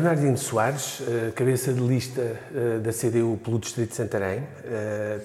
Bernardino 0.00 0.38
Soares, 0.38 1.02
cabeça 1.34 1.74
de 1.74 1.80
lista 1.80 2.22
da 2.82 2.90
CDU 2.90 3.38
pelo 3.44 3.58
Distrito 3.58 3.90
de 3.90 3.96
Santarém, 3.96 4.44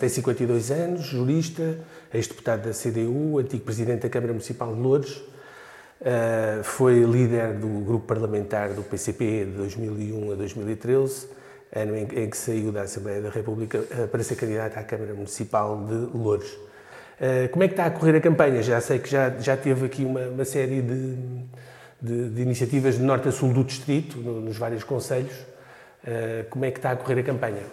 tem 0.02 0.10
52 0.10 0.70
anos, 0.70 1.06
jurista, 1.06 1.80
ex-deputado 2.14 2.68
da 2.68 2.72
CDU, 2.72 3.40
antigo 3.40 3.64
presidente 3.64 4.02
da 4.02 4.10
Câmara 4.10 4.34
Municipal 4.34 4.76
de 4.76 4.82
Lourdes, 4.82 5.24
foi 6.64 7.06
líder 7.06 7.54
do 7.54 7.86
grupo 7.86 8.06
parlamentar 8.06 8.74
do 8.74 8.84
PCP 8.84 9.46
de 9.46 9.52
2001 9.52 10.34
a 10.34 10.36
2013, 10.36 11.30
ano 11.74 11.96
em 11.96 12.30
que 12.30 12.36
saiu 12.36 12.74
da 12.74 12.82
Assembleia 12.82 13.22
da 13.22 13.30
República 13.30 13.80
para 14.12 14.22
ser 14.24 14.36
candidato 14.36 14.78
à 14.78 14.84
Câmara 14.84 15.14
Municipal 15.14 15.86
de 15.86 16.18
Lourdes. 16.18 16.52
Como 17.50 17.64
é 17.64 17.70
que 17.70 17.76
está 17.76 17.86
a 17.86 17.92
correr 17.92 18.18
a 18.18 18.20
campanha? 18.20 18.62
Já 18.62 18.82
sei 18.82 19.00
que 19.00 19.10
já, 19.10 19.30
já 19.40 19.56
teve 19.56 19.86
aqui 19.86 20.04
uma, 20.04 20.28
uma 20.28 20.44
série 20.44 20.82
de 20.82 21.16
de, 22.02 22.30
de, 22.30 22.42
iniciativas 22.42 22.98
de 22.98 23.04
norte 23.04 23.28
a 23.28 23.32
sul 23.32 23.54
do 23.54 23.64
distrito, 23.64 24.18
no, 24.18 24.42
nos 24.42 24.58
vários 24.58 24.84
conselhos. 24.84 25.34
Uh, 26.04 26.48
como 26.50 26.66
é 26.66 26.72
que 26.72 26.78
está 26.78 26.92
a 26.92 26.96
correr 26.96 27.20
a 27.20 27.24
campanha? 27.24 27.64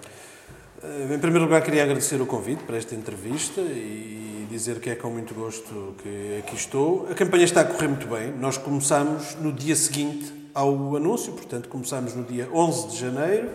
Uh, 0.82 1.12
em 1.14 1.18
primeiro 1.18 1.44
lugar, 1.44 1.62
queria 1.62 1.82
agradecer 1.82 2.20
o 2.20 2.26
convite 2.26 2.62
para 2.64 2.76
esta 2.76 2.94
entrevista 2.94 3.60
e 3.60 4.46
dizer 4.50 4.80
que 4.80 4.90
é 4.90 4.94
com 4.94 5.10
muito 5.10 5.34
gosto 5.34 5.94
que 6.02 6.38
aqui 6.38 6.56
estou. 6.56 7.08
A 7.10 7.14
campanha 7.14 7.44
está 7.44 7.60
a 7.60 7.64
correr 7.64 7.88
muito 7.88 8.06
bem. 8.06 8.32
Nós 8.32 8.56
começamos 8.56 9.34
no 9.36 9.52
dia 9.52 9.76
seguinte 9.76 10.32
ao 10.54 10.96
anúncio, 10.96 11.32
portanto, 11.32 11.68
começamos 11.68 12.14
no 12.14 12.24
dia 12.24 12.48
11 12.52 12.88
de 12.88 12.98
janeiro 12.98 13.50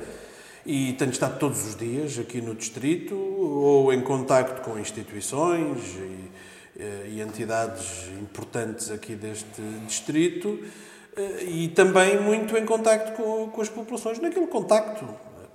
e 0.65 0.93
tenho 0.93 1.11
estado 1.11 1.39
todos 1.39 1.65
os 1.65 1.75
dias 1.75 2.19
aqui 2.19 2.41
no 2.41 2.53
distrito 2.53 3.15
ou 3.15 3.93
em 3.93 4.01
contacto 4.01 4.61
com 4.61 4.77
instituições 4.77 5.95
e 5.95 5.99
eh, 5.99 6.27
e 7.07 7.21
entidades 7.21 8.07
importantes 8.21 8.91
aqui 8.91 9.15
deste 9.15 9.61
distrito 9.85 10.59
eh, 11.15 11.43
e 11.45 11.67
também 11.69 12.21
muito 12.21 12.55
em 12.55 12.65
contacto 12.65 13.13
com, 13.13 13.49
com 13.49 13.61
as 13.61 13.69
populações, 13.69 14.19
naquele 14.19 14.47
contacto 14.47 15.05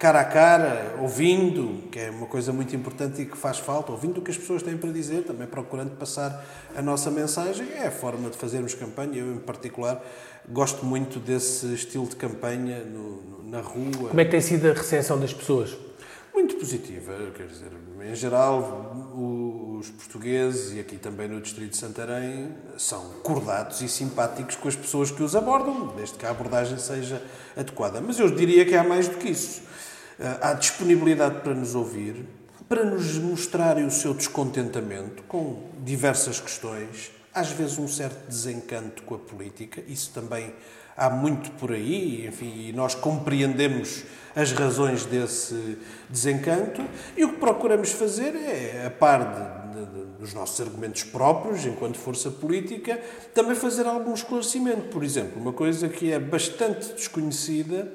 cara 0.02 0.18
a 0.18 0.24
cara, 0.24 0.96
ouvindo, 1.00 1.88
que 1.88 2.00
é 2.00 2.10
uma 2.10 2.26
coisa 2.26 2.52
muito 2.52 2.74
importante 2.74 3.22
e 3.22 3.24
que 3.24 3.36
faz 3.36 3.58
falta, 3.58 3.92
ouvindo 3.92 4.18
o 4.18 4.20
que 4.20 4.32
as 4.32 4.36
pessoas 4.36 4.60
têm 4.60 4.76
para 4.76 4.90
dizer, 4.90 5.22
também 5.22 5.46
procurando 5.46 5.92
passar 5.96 6.44
a 6.74 6.82
nossa 6.82 7.08
mensagem, 7.08 7.68
é 7.72 7.86
a 7.86 7.90
forma 7.92 8.28
de 8.28 8.36
fazermos 8.36 8.74
campanha. 8.74 9.18
Eu, 9.18 9.36
em 9.36 9.38
particular, 9.38 10.04
gosto 10.48 10.84
muito 10.84 11.20
desse 11.20 11.72
estilo 11.72 12.08
de 12.08 12.16
campanha 12.16 12.80
no, 12.80 13.44
na 13.48 13.60
rua. 13.60 14.08
Como 14.08 14.20
é 14.20 14.24
que 14.24 14.32
tem 14.32 14.40
sido 14.40 14.68
a 14.68 14.72
recepção 14.72 15.20
das 15.20 15.32
pessoas? 15.32 15.70
Muito 16.34 16.56
positiva, 16.56 17.12
quer 17.36 17.46
dizer, 17.46 17.70
em 18.00 18.14
geral, 18.14 19.12
os 19.78 19.90
portugueses, 19.90 20.72
e 20.72 20.80
aqui 20.80 20.96
também 20.96 21.28
no 21.28 21.40
Distrito 21.40 21.72
de 21.72 21.76
Santarém, 21.76 22.54
são 22.78 23.10
cordatos 23.22 23.82
e 23.82 23.88
simpáticos 23.88 24.56
com 24.56 24.66
as 24.66 24.74
pessoas 24.74 25.10
que 25.10 25.22
os 25.22 25.36
abordam, 25.36 25.88
desde 25.94 26.14
que 26.14 26.24
a 26.24 26.30
abordagem 26.30 26.78
seja 26.78 27.22
adequada. 27.54 28.00
Mas 28.00 28.18
eu 28.18 28.34
diria 28.34 28.64
que 28.64 28.74
há 28.74 28.82
mais 28.82 29.08
do 29.08 29.18
que 29.18 29.28
isso. 29.28 29.62
Ah, 30.18 30.50
há 30.50 30.54
disponibilidade 30.54 31.40
para 31.40 31.54
nos 31.54 31.74
ouvir, 31.74 32.24
para 32.66 32.84
nos 32.84 33.18
mostrarem 33.18 33.84
o 33.84 33.90
seu 33.90 34.14
descontentamento 34.14 35.22
com 35.24 35.68
diversas 35.84 36.40
questões, 36.40 37.10
às 37.34 37.50
vezes 37.50 37.78
um 37.78 37.88
certo 37.88 38.26
desencanto 38.26 39.02
com 39.02 39.16
a 39.16 39.18
política, 39.18 39.82
isso 39.86 40.10
também 40.12 40.54
há 40.96 41.10
muito 41.10 41.50
por 41.52 41.72
aí, 41.72 42.26
enfim, 42.26 42.68
e 42.68 42.72
nós 42.72 42.94
compreendemos 42.94 44.04
as 44.34 44.52
razões 44.52 45.04
desse 45.04 45.78
desencanto, 46.08 46.82
e 47.16 47.24
o 47.24 47.32
que 47.32 47.38
procuramos 47.38 47.92
fazer 47.92 48.34
é, 48.34 48.86
a 48.86 48.90
par 48.90 49.70
de, 49.72 49.84
de, 49.84 50.04
dos 50.18 50.32
nossos 50.32 50.60
argumentos 50.60 51.02
próprios, 51.04 51.66
enquanto 51.66 51.98
força 51.98 52.30
política, 52.30 52.98
também 53.34 53.54
fazer 53.54 53.86
algum 53.86 54.14
esclarecimento. 54.14 54.88
Por 54.88 55.04
exemplo, 55.04 55.40
uma 55.40 55.52
coisa 55.52 55.88
que 55.88 56.12
é 56.12 56.18
bastante 56.18 56.94
desconhecida 56.94 57.92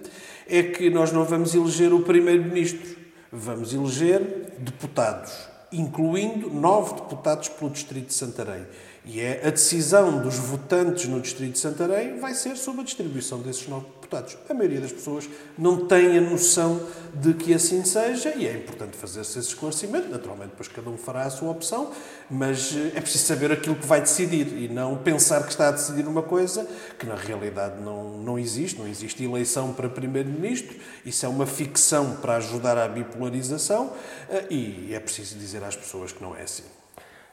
é 0.47 0.63
que 0.63 0.89
nós 0.89 1.11
não 1.11 1.23
vamos 1.23 1.55
eleger 1.55 1.91
o 1.91 2.01
Primeiro-Ministro, 2.01 2.95
vamos 3.31 3.73
eleger 3.73 4.21
deputados, 4.59 5.33
incluindo 5.71 6.49
nove 6.49 6.95
deputados 6.95 7.49
pelo 7.49 7.71
Distrito 7.71 8.07
de 8.07 8.13
Santarém. 8.13 8.65
E 9.09 9.21
é 9.21 9.41
a 9.47 9.49
decisão 9.49 10.21
dos 10.21 10.35
votantes 10.35 11.07
no 11.07 11.21
Distrito 11.21 11.53
de 11.53 11.59
Santarém 11.59 12.19
vai 12.19 12.33
ser 12.33 12.57
sobre 12.57 12.81
a 12.81 12.83
distribuição 12.83 13.39
desses 13.39 13.65
nove 13.65 13.85
deputados. 13.85 14.37
A 14.49 14.53
maioria 14.53 14.81
das 14.81 14.91
pessoas 14.91 15.29
não 15.57 15.87
tem 15.87 16.17
a 16.17 16.21
noção 16.21 16.81
de 17.13 17.33
que 17.33 17.53
assim 17.53 17.85
seja 17.85 18.35
e 18.35 18.45
é 18.45 18.51
importante 18.51 18.97
fazer-se 18.97 19.39
esse 19.39 19.47
esclarecimento. 19.47 20.09
Naturalmente, 20.09 20.49
depois 20.49 20.67
cada 20.67 20.89
um 20.89 20.97
fará 20.97 21.23
a 21.23 21.29
sua 21.29 21.49
opção, 21.49 21.93
mas 22.29 22.75
eh, 22.75 22.97
é 22.97 23.01
preciso 23.01 23.23
saber 23.23 23.49
aquilo 23.49 23.77
que 23.77 23.87
vai 23.87 24.01
decidir 24.01 24.47
e 24.47 24.67
não 24.67 24.97
pensar 24.97 25.41
que 25.43 25.51
está 25.51 25.69
a 25.69 25.71
decidir 25.71 26.05
uma 26.05 26.21
coisa 26.21 26.67
que 26.99 27.05
na 27.05 27.15
realidade 27.15 27.81
não, 27.81 28.17
não 28.17 28.37
existe. 28.37 28.77
Não 28.77 28.89
existe 28.89 29.23
eleição 29.23 29.71
para 29.71 29.87
Primeiro-Ministro, 29.87 30.75
isso 31.05 31.25
é 31.25 31.29
uma 31.29 31.45
ficção 31.45 32.17
para 32.17 32.35
ajudar 32.35 32.77
à 32.77 32.89
bipolarização 32.89 33.93
eh, 34.29 34.47
e 34.49 34.93
é 34.93 34.99
preciso 34.99 35.37
dizer 35.37 35.63
às 35.63 35.77
pessoas 35.77 36.11
que 36.11 36.21
não 36.21 36.35
é 36.35 36.41
assim. 36.41 36.76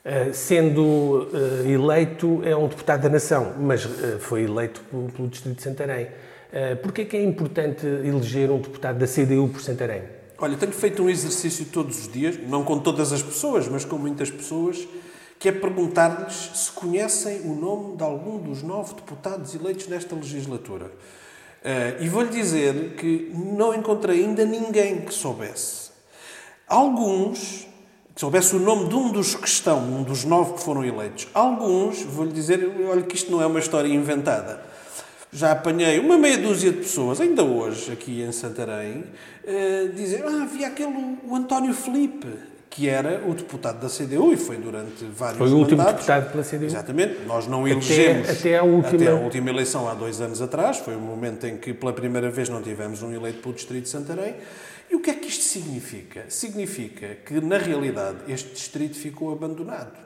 Eh, 0.06 0.34
sendo 0.34 0.82
uh, 1.32 1.66
eleito, 1.66 2.42
é 2.44 2.54
um 2.54 2.68
deputado 2.68 3.00
da 3.00 3.08
nação, 3.08 3.54
mas 3.58 3.86
uh, 3.86 4.18
foi 4.20 4.42
eleito 4.42 4.82
pelo, 4.90 5.28
Distrito 5.28 5.56
de 5.56 5.62
Santarém. 5.62 6.08
Porquê 6.82 7.02
é 7.02 7.04
que 7.04 7.16
é 7.16 7.24
importante 7.24 7.84
eleger 7.84 8.48
um 8.48 8.60
deputado 8.60 8.96
da 8.96 9.08
CDU 9.08 9.48
por 9.48 9.60
Santarém? 9.60 10.02
Olha, 10.38 10.56
tenho 10.56 10.70
feito 10.70 11.02
um 11.02 11.10
exercício 11.10 11.64
todos 11.64 11.98
os 11.98 12.12
dias, 12.12 12.38
não 12.46 12.62
com 12.62 12.78
todas 12.78 13.12
as 13.12 13.20
pessoas, 13.20 13.66
mas 13.66 13.84
com 13.84 13.98
muitas 13.98 14.30
pessoas, 14.30 14.86
que 15.36 15.48
é 15.48 15.52
perguntar-lhes 15.52 16.52
se 16.54 16.70
conhecem 16.70 17.40
o 17.40 17.56
nome 17.56 17.96
de 17.96 18.04
algum 18.04 18.38
dos 18.38 18.62
nove 18.62 18.94
deputados 18.94 19.52
eleitos 19.52 19.88
nesta 19.88 20.14
legislatura. 20.14 20.92
e 21.98 22.08
vou-lhe 22.08 22.30
dizer 22.30 22.94
que 22.98 23.32
não 23.34 23.74
encontrei 23.74 24.22
ainda 24.22 24.44
ninguém 24.44 25.00
que 25.00 25.12
soubesse. 25.12 25.90
Alguns 26.68 27.66
se 28.14 28.20
soubesse 28.20 28.54
o 28.54 28.60
nome 28.60 28.88
de 28.88 28.94
um 28.94 29.10
dos 29.10 29.34
que 29.34 29.48
estão, 29.48 29.80
um 29.80 30.02
dos 30.02 30.24
nove 30.24 30.54
que 30.54 30.60
foram 30.62 30.84
eleitos, 30.84 31.26
alguns, 31.34 32.02
vou-lhe 32.02 32.32
dizer, 32.32 32.70
olha 32.88 33.02
que 33.02 33.16
isto 33.16 33.30
não 33.30 33.42
é 33.42 33.46
uma 33.46 33.58
história 33.58 33.88
inventada. 33.88 34.62
Já 35.32 35.50
apanhei 35.50 35.98
uma 35.98 36.16
meia 36.16 36.38
dúzia 36.38 36.70
de 36.70 36.78
pessoas, 36.78 37.20
ainda 37.20 37.42
hoje, 37.42 37.90
aqui 37.90 38.22
em 38.22 38.30
Santarém, 38.30 39.02
uh, 39.42 39.92
dizer, 39.94 40.24
ah, 40.24 40.44
havia 40.44 40.68
aquele, 40.68 41.18
o 41.26 41.34
António 41.34 41.74
Felipe, 41.74 42.28
que 42.70 42.88
era 42.88 43.22
o 43.26 43.34
deputado 43.34 43.80
da 43.80 43.88
CDU 43.88 44.32
e 44.32 44.36
foi 44.36 44.58
durante 44.58 45.04
vários 45.04 45.38
Foi 45.38 45.48
o 45.48 45.56
último 45.56 45.78
mandatos. 45.78 46.06
deputado 46.06 46.32
pela 46.32 46.44
CDU. 46.44 46.64
Exatamente. 46.64 47.20
Nós 47.24 47.46
não 47.46 47.66
elegemos 47.66 48.28
até, 48.28 48.32
até, 48.32 48.58
a 48.58 48.64
última... 48.64 49.02
até 49.02 49.08
a 49.10 49.14
última 49.14 49.50
eleição 49.50 49.88
há 49.88 49.94
dois 49.94 50.20
anos 50.20 50.42
atrás. 50.42 50.78
Foi 50.78 50.96
o 50.96 51.00
momento 51.00 51.46
em 51.46 51.56
que 51.56 51.72
pela 51.72 51.92
primeira 51.92 52.30
vez 52.30 52.48
não 52.48 52.60
tivemos 52.60 53.00
um 53.00 53.12
eleito 53.12 53.38
pelo 53.40 53.54
Distrito 53.54 53.84
de 53.84 53.90
Santarém. 53.90 54.34
E 54.94 54.96
o 54.96 55.00
que 55.00 55.10
é 55.10 55.14
que 55.14 55.26
isto 55.26 55.42
significa? 55.42 56.26
Significa 56.28 57.16
que, 57.26 57.40
na 57.40 57.58
realidade, 57.58 58.18
este 58.28 58.52
distrito 58.52 58.96
ficou 58.96 59.32
abandonado. 59.32 59.98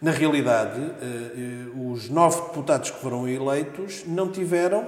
Na 0.00 0.10
realidade, 0.10 0.80
eh, 0.80 0.96
eh, 1.00 1.90
os 1.92 2.08
nove 2.08 2.40
deputados 2.40 2.90
que 2.90 2.98
foram 2.98 3.28
eleitos 3.28 4.02
não 4.04 4.32
tiveram, 4.32 4.84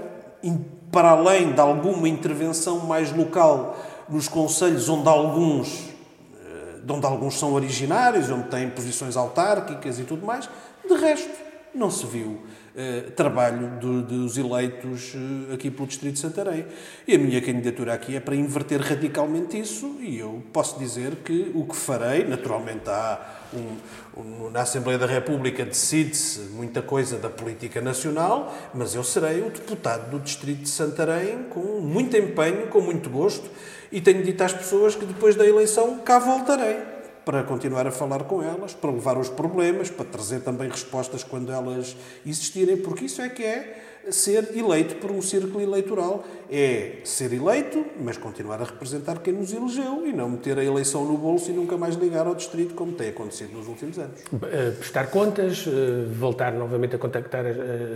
para 0.91 1.10
além 1.10 1.53
de 1.53 1.60
alguma 1.60 2.09
intervenção 2.09 2.81
mais 2.81 3.12
local 3.12 3.78
nos 4.09 4.26
conselhos 4.26 4.88
onde 4.88 5.09
alguns, 5.09 5.88
eh, 6.34 6.81
de 6.82 6.93
onde 6.93 7.06
alguns 7.06 7.38
são 7.38 7.53
originários, 7.53 8.28
onde 8.31 8.48
têm 8.48 8.69
posições 8.69 9.16
autárquicas 9.16 10.00
e 10.00 10.03
tudo 10.03 10.26
mais, 10.26 10.50
de 10.84 10.94
resto, 10.97 11.31
não 11.72 11.93
se 11.93 12.04
viu 12.06 12.43
eh, 12.76 13.12
trabalho 13.14 13.78
do, 13.78 14.02
dos 14.02 14.36
eleitos 14.36 15.14
eh, 15.14 15.54
aqui 15.54 15.70
pelo 15.70 15.86
Distrito 15.86 16.14
de 16.14 16.18
Santarém. 16.18 16.66
E 17.06 17.14
a 17.14 17.18
minha 17.18 17.40
candidatura 17.40 17.94
aqui 17.94 18.16
é 18.16 18.20
para 18.20 18.34
inverter 18.34 18.80
radicalmente 18.80 19.56
isso 19.58 19.96
e 20.00 20.18
eu 20.18 20.42
posso 20.52 20.76
dizer 20.78 21.16
que 21.24 21.52
o 21.54 21.64
que 21.64 21.76
farei, 21.76 22.24
naturalmente 22.24 22.88
há 22.88 23.20
um, 23.52 24.20
um, 24.20 24.50
na 24.50 24.62
Assembleia 24.62 24.99
da 24.99 25.06
República 25.06 25.64
decide-se 25.64 26.40
muita 26.52 26.82
coisa 26.82 27.16
da 27.16 27.31
política 27.31 27.81
nacional, 27.81 28.52
mas 28.75 28.94
eu 28.94 29.04
serei 29.04 29.40
o 29.43 29.50
deputado 29.50 30.10
do 30.10 30.19
Distrito 30.19 30.62
de 30.62 30.69
Santarém 30.69 31.44
com 31.50 31.81
muito 31.81 32.16
empenho, 32.16 32.66
com 32.66 32.81
muito 32.81 33.08
gosto 33.08 33.49
e 33.93 34.00
tenho 34.00 34.22
dito 34.25 34.43
às 34.43 34.52
pessoas 34.52 34.96
que 34.96 35.06
depois 35.06 35.37
da 35.37 35.46
eleição 35.46 35.99
cá 35.99 36.19
voltarei 36.19 36.94
para 37.25 37.43
continuar 37.43 37.87
a 37.87 37.91
falar 37.91 38.25
com 38.25 38.43
elas, 38.43 38.75
para 38.75 38.91
levar 38.91 39.17
os 39.19 39.29
problemas, 39.29 39.91
para 39.91 40.05
trazer 40.05 40.41
também 40.41 40.69
respostas 40.69 41.25
quando 41.25 41.50
elas 41.50 41.97
existirem, 42.26 42.76
porque 42.76 43.06
isso 43.06 43.23
é 43.23 43.29
que 43.29 43.43
é 43.43 43.94
ser 44.10 44.56
eleito 44.56 44.96
por 44.96 45.10
um 45.10 45.20
círculo 45.22 45.60
eleitoral. 45.60 46.24
É 46.50 46.98
ser 47.04 47.32
eleito, 47.32 47.84
mas 48.00 48.16
continuar 48.16 48.60
a 48.60 48.64
representar 48.64 49.18
quem 49.20 49.32
nos 49.32 49.52
elegeu 49.52 50.06
e 50.06 50.12
não 50.12 50.28
meter 50.28 50.58
a 50.58 50.64
eleição 50.64 51.04
no 51.04 51.16
bolso 51.16 51.50
e 51.50 51.54
nunca 51.54 51.76
mais 51.76 51.96
ligar 51.96 52.26
ao 52.26 52.34
distrito, 52.34 52.74
como 52.74 52.92
tem 52.92 53.08
acontecido 53.08 53.56
nos 53.56 53.66
últimos 53.66 53.98
anos. 53.98 54.20
Eh, 54.52 54.70
prestar 54.72 55.06
contas, 55.10 55.64
eh, 55.66 56.06
voltar 56.12 56.52
novamente 56.52 56.94
a 56.94 56.98
contactar 56.98 57.44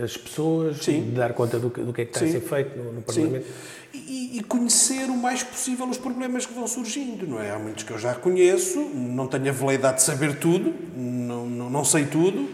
as 0.03 0.17
pessoas, 0.17 0.77
dar 1.13 1.33
conta 1.33 1.59
do 1.59 1.69
que, 1.69 1.81
do 1.81 1.93
que 1.93 2.01
é 2.01 2.05
que 2.05 2.11
está 2.11 2.25
Sim. 2.25 2.37
a 2.37 2.39
ser 2.39 2.41
feito 2.41 2.77
no, 2.77 2.91
no 2.91 3.01
Parlamento. 3.01 3.45
Sim 3.45 3.79
e, 3.93 4.37
e, 4.37 4.43
conhecer 4.43 5.05
o 5.05 5.17
mais 5.17 5.41
possível 5.41 5.87
os 5.87 5.97
problemas 5.97 6.45
que 6.45 6.53
vão 6.53 6.67
surgindo, 6.67 7.25
não 7.25 7.41
é? 7.41 7.51
Há 7.51 7.57
muitos 7.57 7.83
que 7.83 7.91
eu 7.91 7.97
já 7.97 8.13
conheço, 8.13 8.79
não 8.79 9.27
tenho 9.27 9.49
a 9.49 9.51
veleidade 9.51 9.97
de 9.97 10.03
saber 10.03 10.37
tudo, 10.37 10.73
não, 10.95 11.47
não, 11.47 11.69
não 11.69 11.83
sei 11.83 12.05
tudo, 12.05 12.49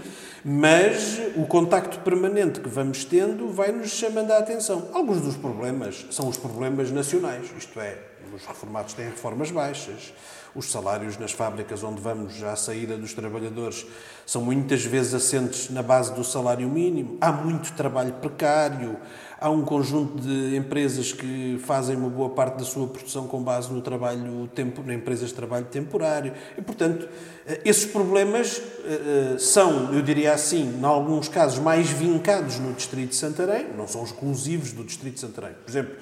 Mas 0.47 1.19
o 1.35 1.47
contacto 1.47 1.97
permanente 2.01 2.59
que 2.59 2.69
vamos 2.69 3.03
tendo 3.03 3.49
vai-nos 3.49 3.89
chamando 3.89 4.29
a 4.29 4.37
atenção. 4.37 4.89
Alguns 4.93 5.21
dos 5.21 5.35
problemas 5.35 6.05
são 6.11 6.27
os 6.27 6.37
problemas 6.37 6.91
nacionais, 6.91 7.47
isto 7.57 7.79
é, 7.79 7.97
os 8.35 8.45
reformados 8.45 8.93
têm 8.93 9.05
reformas 9.05 9.49
baixas, 9.49 10.13
os 10.53 10.71
salários 10.71 11.17
nas 11.17 11.31
fábricas 11.31 11.83
onde 11.83 12.01
vamos 12.01 12.41
à 12.43 12.55
saída 12.55 12.97
dos 12.97 13.13
trabalhadores 13.13 13.85
são 14.25 14.41
muitas 14.41 14.83
vezes 14.83 15.13
assentes 15.13 15.69
na 15.69 15.81
base 15.81 16.13
do 16.13 16.23
salário 16.23 16.69
mínimo, 16.69 17.17
há 17.19 17.31
muito 17.31 17.73
trabalho 17.73 18.13
precário, 18.13 18.97
há 19.39 19.49
um 19.49 19.63
conjunto 19.63 20.21
de 20.21 20.55
empresas 20.55 21.11
que 21.11 21.59
fazem 21.65 21.95
uma 21.95 22.09
boa 22.09 22.29
parte 22.29 22.57
da 22.57 22.63
sua 22.63 22.87
produção 22.87 23.27
com 23.27 23.43
base 23.43 23.71
no 23.71 23.81
trabalho 23.81 24.49
tempo, 24.53 24.81
em 24.89 24.95
empresas 24.95 25.29
de 25.29 25.35
trabalho 25.35 25.65
temporário. 25.65 26.33
E, 26.57 26.61
portanto, 26.61 27.07
eh, 27.45 27.61
esses 27.65 27.85
problemas 27.85 28.61
eh, 28.85 29.33
eh, 29.33 29.37
são, 29.37 29.93
eu 29.93 30.01
diria 30.01 30.33
assim, 30.33 30.79
em 30.79 30.85
alguns 30.85 31.27
casos 31.27 31.59
mais 31.59 31.89
vincados 31.89 32.59
no 32.59 32.73
distrito 32.73 33.09
de 33.09 33.15
Santarém, 33.15 33.67
não 33.75 33.87
são 33.87 34.03
exclusivos 34.03 34.71
do 34.71 34.83
distrito 34.83 35.15
de 35.15 35.19
Santarém. 35.19 35.53
Por 35.63 35.69
exemplo, 35.69 35.95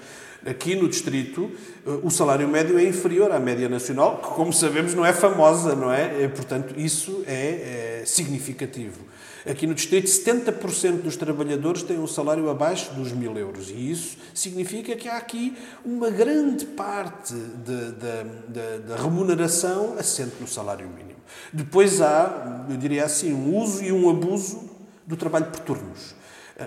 Aqui 0.46 0.76
no 0.76 0.90
distrito, 0.90 1.50
o 2.04 2.10
salário 2.10 2.48
médio 2.48 2.78
é 2.78 2.84
inferior 2.84 3.32
à 3.32 3.40
média 3.40 3.70
nacional, 3.70 4.18
que, 4.18 4.28
como 4.30 4.52
sabemos, 4.52 4.94
não 4.94 5.06
é 5.06 5.14
famosa, 5.14 5.76
não 5.76 5.92
é? 5.92 6.28
Portanto, 6.28 6.74
isso 6.78 7.24
é, 7.26 8.02
é 8.02 8.04
significativo. 8.06 9.00
Aqui 9.50 9.68
no 9.68 9.74
distrito, 9.74 10.08
70% 10.08 11.02
dos 11.02 11.18
trabalhadores 11.18 11.84
têm 11.84 12.00
um 12.00 12.08
salário 12.08 12.50
abaixo 12.50 12.94
dos 12.94 13.12
mil 13.12 13.38
euros. 13.38 13.70
E 13.70 13.92
isso 13.92 14.18
significa 14.34 14.96
que 14.96 15.10
há 15.10 15.18
aqui 15.18 15.58
uma 15.84 16.10
grande 16.10 16.66
parte 16.66 17.34
da 17.34 18.96
remuneração 18.96 19.96
assente 19.98 20.36
no 20.40 20.48
salário 20.48 20.88
mínimo. 20.88 21.20
Depois 21.52 22.02
há, 22.02 22.66
eu 22.70 22.78
diria 22.78 23.06
assim, 23.06 23.34
um 23.34 23.58
uso 23.58 23.84
e 23.84 23.92
um 23.92 24.10
abuso 24.10 24.70
do 25.06 25.18
trabalho 25.18 25.48
por 25.48 25.60
turnos. 25.60 26.16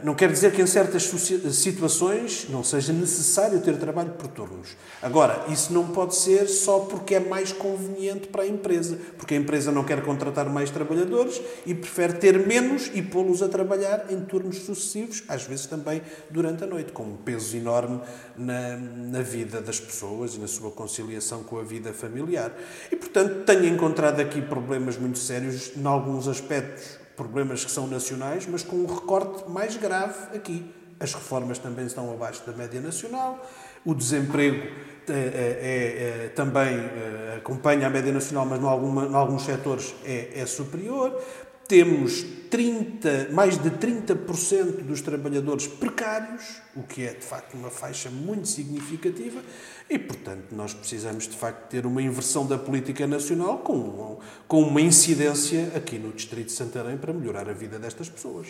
Não 0.02 0.14
quer 0.14 0.30
dizer 0.30 0.52
que 0.52 0.62
em 0.62 0.66
certas 0.66 1.04
situações 1.52 2.46
não 2.48 2.64
seja 2.64 2.92
necessário 2.92 3.60
ter 3.60 3.76
trabalho 3.76 4.12
por 4.12 4.28
turnos. 4.28 4.76
Agora, 5.00 5.44
isso 5.48 5.72
não 5.72 5.88
pode 5.88 6.14
ser 6.14 6.46
só 6.48 6.80
porque 6.80 7.14
é 7.14 7.20
mais 7.20 7.52
conveniente 7.52 8.28
para 8.28 8.42
a 8.42 8.46
empresa, 8.46 8.98
porque 9.16 9.34
a 9.34 9.36
empresa 9.36 9.70
não 9.70 9.84
quer 9.84 10.02
contratar 10.02 10.48
mais 10.48 10.70
trabalhadores 10.70 11.40
e 11.64 11.74
prefere 11.74 12.14
ter 12.14 12.46
menos 12.46 12.90
e 12.94 13.02
pô-los 13.02 13.42
a 13.42 13.48
trabalhar 13.48 14.06
em 14.10 14.20
turnos 14.20 14.58
sucessivos, 14.58 15.22
às 15.28 15.44
vezes 15.44 15.66
também 15.66 16.02
durante 16.30 16.64
a 16.64 16.66
noite, 16.66 16.92
com 16.92 17.04
um 17.04 17.16
peso 17.16 17.56
enorme 17.56 18.00
na, 18.36 18.76
na 18.76 19.22
vida 19.22 19.60
das 19.60 19.80
pessoas 19.80 20.34
e 20.34 20.38
na 20.38 20.48
sua 20.48 20.70
conciliação 20.70 21.42
com 21.42 21.58
a 21.58 21.62
vida 21.62 21.92
familiar. 21.92 22.52
E, 22.90 22.96
portanto, 22.96 23.44
tenho 23.44 23.66
encontrado 23.66 24.20
aqui 24.20 24.42
problemas 24.42 24.96
muito 24.96 25.18
sérios 25.18 25.72
em 25.76 25.86
alguns 25.86 26.28
aspectos 26.28 27.05
problemas 27.16 27.64
que 27.64 27.70
são 27.70 27.86
nacionais, 27.86 28.46
mas 28.46 28.62
com 28.62 28.76
um 28.76 28.86
recorte 28.86 29.48
mais 29.50 29.76
grave 29.76 30.36
aqui. 30.36 30.70
As 31.00 31.12
reformas 31.12 31.58
também 31.58 31.86
estão 31.86 32.12
abaixo 32.12 32.44
da 32.46 32.52
média 32.52 32.80
nacional, 32.80 33.44
o 33.84 33.94
desemprego 33.94 34.66
é, 35.08 35.12
é, 35.12 36.24
é, 36.24 36.28
também 36.34 36.74
eh, 36.74 37.34
acompanha 37.36 37.86
a 37.86 37.90
média 37.90 38.12
nacional, 38.12 38.44
mas 38.44 38.60
em, 38.60 38.66
alguma, 38.66 39.06
em 39.06 39.14
alguns 39.14 39.42
setores 39.42 39.94
é, 40.04 40.40
é 40.40 40.46
superior. 40.46 41.22
Temos 41.68 42.24
30, 42.50 43.28
mais 43.30 43.56
de 43.56 43.70
30% 43.70 44.82
dos 44.82 45.00
trabalhadores 45.00 45.68
precários, 45.68 46.60
o 46.74 46.82
que 46.82 47.04
é 47.04 47.14
de 47.14 47.24
facto 47.24 47.54
uma 47.54 47.70
faixa 47.70 48.10
muito 48.10 48.48
significativa, 48.48 49.40
e 49.88 49.98
portanto 49.98 50.52
nós 50.52 50.74
precisamos 50.74 51.28
de 51.28 51.36
facto 51.36 51.68
ter 51.68 51.86
uma 51.86 52.02
inversão 52.02 52.46
da 52.46 52.58
política 52.58 53.06
nacional 53.06 53.58
com, 53.58 54.18
com 54.48 54.62
uma 54.62 54.80
incidência 54.80 55.72
aqui 55.76 55.98
no 55.98 56.12
Distrito 56.12 56.46
de 56.46 56.52
Santarém 56.52 56.96
para 56.96 57.12
melhorar 57.12 57.48
a 57.48 57.52
vida 57.52 57.78
destas 57.78 58.08
pessoas. 58.08 58.48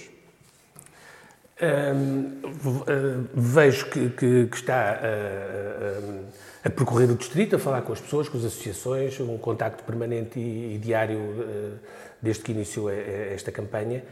Hum, 1.58 2.32
vejo 3.34 3.86
que, 3.86 4.10
que, 4.10 4.46
que 4.46 4.56
está 4.56 4.92
a, 4.92 6.68
a, 6.68 6.70
percorrer 6.70 7.10
o 7.10 7.14
distrito, 7.14 7.56
a 7.56 7.58
falar 7.58 7.80
com 7.80 7.94
as 7.94 8.00
pessoas, 8.00 8.28
com 8.28 8.36
as 8.36 8.44
associações, 8.44 9.18
um 9.20 9.38
contacto 9.38 9.82
permanente 9.84 10.38
e, 10.38 10.74
e 10.74 10.78
diário 10.78 11.18
desde 12.20 12.42
que 12.42 12.52
iniciou 12.52 12.90
esta 12.90 13.50
campanha. 13.50 14.04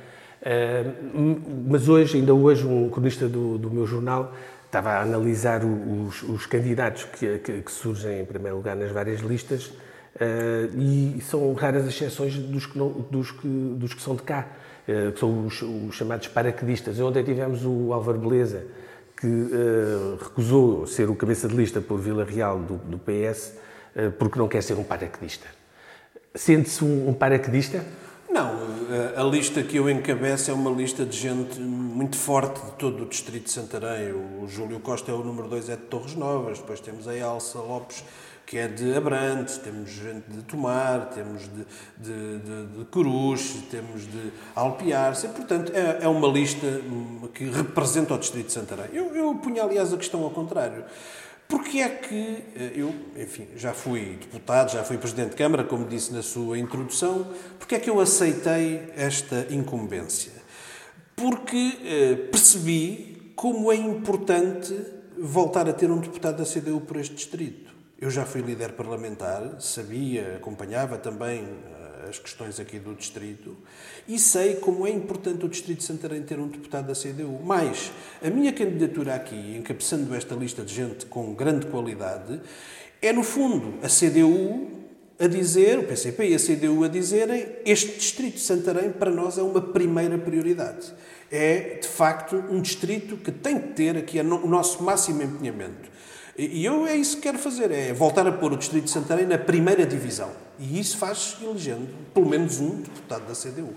Mas 1.66 1.86
hoje, 1.86 2.16
ainda 2.16 2.32
hoje, 2.32 2.66
um 2.66 2.88
cronista 2.88 3.28
do, 3.28 3.58
do 3.58 3.70
meu 3.70 3.86
jornal 3.86 4.32
estava 4.74 4.90
a 4.90 5.02
analisar 5.02 5.64
os, 5.64 6.22
os 6.24 6.46
candidatos 6.46 7.04
que, 7.04 7.38
que, 7.38 7.62
que, 7.62 7.70
surgem 7.70 8.20
em 8.22 8.24
primeiro 8.24 8.56
lugar 8.56 8.74
nas 8.74 8.90
várias 8.90 9.20
listas 9.20 9.72
e 10.76 11.20
são 11.22 11.52
raras 11.54 11.86
as 11.86 11.94
exceções 11.94 12.36
dos 12.36 12.66
que, 12.66 12.78
não, 12.78 12.88
dos 12.88 13.30
que, 13.30 13.46
dos 13.48 13.94
que 13.94 14.02
são 14.02 14.16
de 14.16 14.22
cá, 14.22 14.48
que 14.86 15.18
são 15.18 15.46
os, 15.46 15.62
os 15.62 15.94
chamados 15.94 16.28
paraquedistas. 16.28 16.98
Ontem 17.00 17.22
tivemos 17.22 17.64
o 17.64 17.92
Álvaro 17.92 18.18
Beleza, 18.18 18.64
que 19.16 19.26
uh, 19.26 20.18
recusou 20.22 20.86
ser 20.86 21.08
o 21.08 21.14
cabeça 21.14 21.48
de 21.48 21.56
lista 21.56 21.80
por 21.80 21.98
Vila 21.98 22.24
Real 22.24 22.58
do, 22.58 22.76
do 22.76 22.98
PS 22.98 23.54
uh, 23.96 24.12
porque 24.12 24.38
não 24.38 24.48
quer 24.48 24.62
ser 24.62 24.74
um 24.74 24.84
paraquedista. 24.84 25.46
Sente-se 26.34 26.84
um, 26.84 27.08
um 27.08 27.14
paraquedista? 27.14 27.84
Não, 28.34 28.50
a 29.16 29.22
lista 29.22 29.62
que 29.62 29.76
eu 29.76 29.88
encabeço 29.88 30.50
é 30.50 30.54
uma 30.54 30.68
lista 30.68 31.06
de 31.06 31.16
gente 31.16 31.60
muito 31.60 32.16
forte 32.16 32.60
de 32.66 32.72
todo 32.72 33.04
o 33.04 33.06
distrito 33.06 33.44
de 33.44 33.52
Santarém. 33.52 34.10
O 34.12 34.48
Júlio 34.48 34.80
Costa 34.80 35.12
é 35.12 35.14
o 35.14 35.22
número 35.22 35.46
2, 35.46 35.68
é 35.68 35.76
de 35.76 35.82
Torres 35.82 36.16
Novas, 36.16 36.58
depois 36.58 36.80
temos 36.80 37.06
a 37.06 37.16
Elsa 37.16 37.60
Lopes, 37.60 38.02
que 38.44 38.58
é 38.58 38.66
de 38.66 38.92
Abrantes, 38.92 39.58
temos 39.58 39.88
gente 39.88 40.24
de 40.28 40.42
Tomar, 40.42 41.10
temos 41.10 41.42
de, 41.42 41.64
de, 41.96 42.38
de, 42.40 42.78
de 42.78 42.84
Coruche, 42.86 43.68
temos 43.70 44.02
de 44.02 44.32
Alpiarce, 44.56 45.28
portanto 45.28 45.70
é, 45.72 46.04
é 46.04 46.08
uma 46.08 46.26
lista 46.26 46.66
que 47.32 47.44
representa 47.44 48.14
o 48.14 48.18
distrito 48.18 48.46
de 48.46 48.52
Santarém. 48.52 48.86
Eu, 48.92 49.14
eu 49.14 49.32
punha, 49.36 49.62
aliás, 49.62 49.92
a 49.92 49.96
questão 49.96 50.24
ao 50.24 50.30
contrário. 50.30 50.84
Porque 51.48 51.78
é 51.78 51.88
que 51.88 52.44
eh, 52.56 52.72
eu, 52.74 52.94
enfim, 53.16 53.48
já 53.56 53.72
fui 53.72 54.18
deputado, 54.20 54.72
já 54.72 54.82
fui 54.82 54.96
presidente 54.98 55.30
de 55.30 55.36
Câmara, 55.36 55.64
como 55.64 55.86
disse 55.86 56.12
na 56.12 56.22
sua 56.22 56.58
introdução, 56.58 57.26
porque 57.58 57.74
é 57.74 57.78
que 57.78 57.90
eu 57.90 58.00
aceitei 58.00 58.92
esta 58.96 59.46
incumbência? 59.50 60.32
Porque 61.14 61.78
eh, 61.84 62.14
percebi 62.30 63.32
como 63.36 63.70
é 63.70 63.76
importante 63.76 64.74
voltar 65.18 65.68
a 65.68 65.72
ter 65.72 65.90
um 65.90 65.98
deputado 65.98 66.38
da 66.38 66.44
CDU 66.44 66.80
por 66.80 66.96
este 66.96 67.14
distrito. 67.14 67.72
Eu 68.00 68.10
já 68.10 68.24
fui 68.24 68.42
líder 68.42 68.72
parlamentar, 68.72 69.60
sabia, 69.60 70.36
acompanhava 70.36 70.98
também 70.98 71.40
eh, 71.40 71.83
as 72.08 72.18
questões 72.18 72.60
aqui 72.60 72.78
do 72.78 72.94
distrito 72.94 73.56
e 74.06 74.18
sei 74.18 74.56
como 74.56 74.86
é 74.86 74.90
importante 74.90 75.44
o 75.44 75.48
Distrito 75.48 75.78
de 75.78 75.84
Santarém 75.84 76.22
ter 76.22 76.38
um 76.38 76.48
deputado 76.48 76.86
da 76.86 76.94
CDU. 76.94 77.40
Mas 77.44 77.90
a 78.22 78.30
minha 78.30 78.52
candidatura 78.52 79.14
aqui, 79.14 79.56
encabeçando 79.56 80.14
esta 80.14 80.34
lista 80.34 80.62
de 80.62 80.74
gente 80.74 81.06
com 81.06 81.34
grande 81.34 81.66
qualidade, 81.66 82.40
é 83.00 83.12
no 83.12 83.22
fundo 83.22 83.74
a 83.82 83.88
CDU 83.88 84.84
a 85.18 85.26
dizer, 85.26 85.78
o 85.78 85.84
PCP 85.84 86.28
e 86.28 86.34
a 86.34 86.38
CDU 86.38 86.84
a 86.84 86.88
dizerem, 86.88 87.46
este 87.64 87.92
Distrito 87.92 88.34
de 88.34 88.40
Santarém 88.40 88.90
para 88.90 89.10
nós 89.10 89.38
é 89.38 89.42
uma 89.42 89.60
primeira 89.60 90.18
prioridade. 90.18 90.92
É, 91.30 91.78
de 91.80 91.88
facto, 91.88 92.36
um 92.50 92.60
distrito 92.60 93.16
que 93.16 93.32
tem 93.32 93.58
que 93.58 93.68
ter 93.68 93.96
aqui 93.96 94.20
o 94.20 94.46
nosso 94.46 94.82
máximo 94.82 95.22
empenhamento. 95.22 95.93
E 96.36 96.64
eu 96.64 96.84
é 96.84 96.96
isso 96.96 97.16
que 97.16 97.22
quero 97.22 97.38
fazer, 97.38 97.70
é 97.70 97.92
voltar 97.92 98.26
a 98.26 98.32
pôr 98.32 98.52
o 98.52 98.56
Distrito 98.56 98.84
de 98.84 98.90
Santarém 98.90 99.24
na 99.24 99.38
primeira 99.38 99.86
divisão. 99.86 100.30
E 100.58 100.80
isso 100.80 100.98
faz 100.98 101.36
elegendo 101.40 101.88
pelo 102.12 102.28
menos 102.28 102.58
um 102.58 102.80
deputado 102.80 103.26
da 103.26 103.34
CDU. 103.34 103.72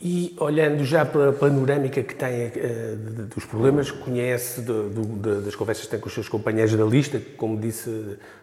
E 0.00 0.36
olhando 0.38 0.84
já 0.84 1.04
para 1.04 1.30
a 1.30 1.32
panorâmica 1.32 2.02
que 2.02 2.14
tem 2.14 2.46
uh, 2.46 2.96
dos 3.34 3.44
problemas, 3.46 3.90
conhece 3.90 4.60
de, 4.60 4.90
de, 4.90 5.40
das 5.44 5.56
conversas 5.56 5.86
que 5.86 5.90
tem 5.90 5.98
com 5.98 6.06
os 6.06 6.14
seus 6.14 6.28
companheiros 6.28 6.74
da 6.74 6.84
lista, 6.84 7.20
como 7.36 7.58
disse, 7.58 7.88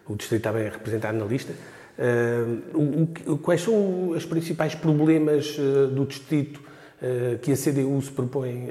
o 0.06 0.16
distrito 0.16 0.40
está 0.40 0.52
bem 0.52 0.64
representado 0.64 1.16
na 1.16 1.24
lista. 1.24 1.54
Uh, 1.98 3.32
o, 3.32 3.38
quais 3.38 3.62
são 3.62 4.10
os 4.10 4.26
principais 4.26 4.74
problemas 4.74 5.56
uh, 5.56 5.86
do 5.86 6.04
distrito 6.04 6.66
que 7.42 7.52
a 7.52 7.54
CDU 7.54 8.00
se 8.00 8.10
propõe 8.10 8.70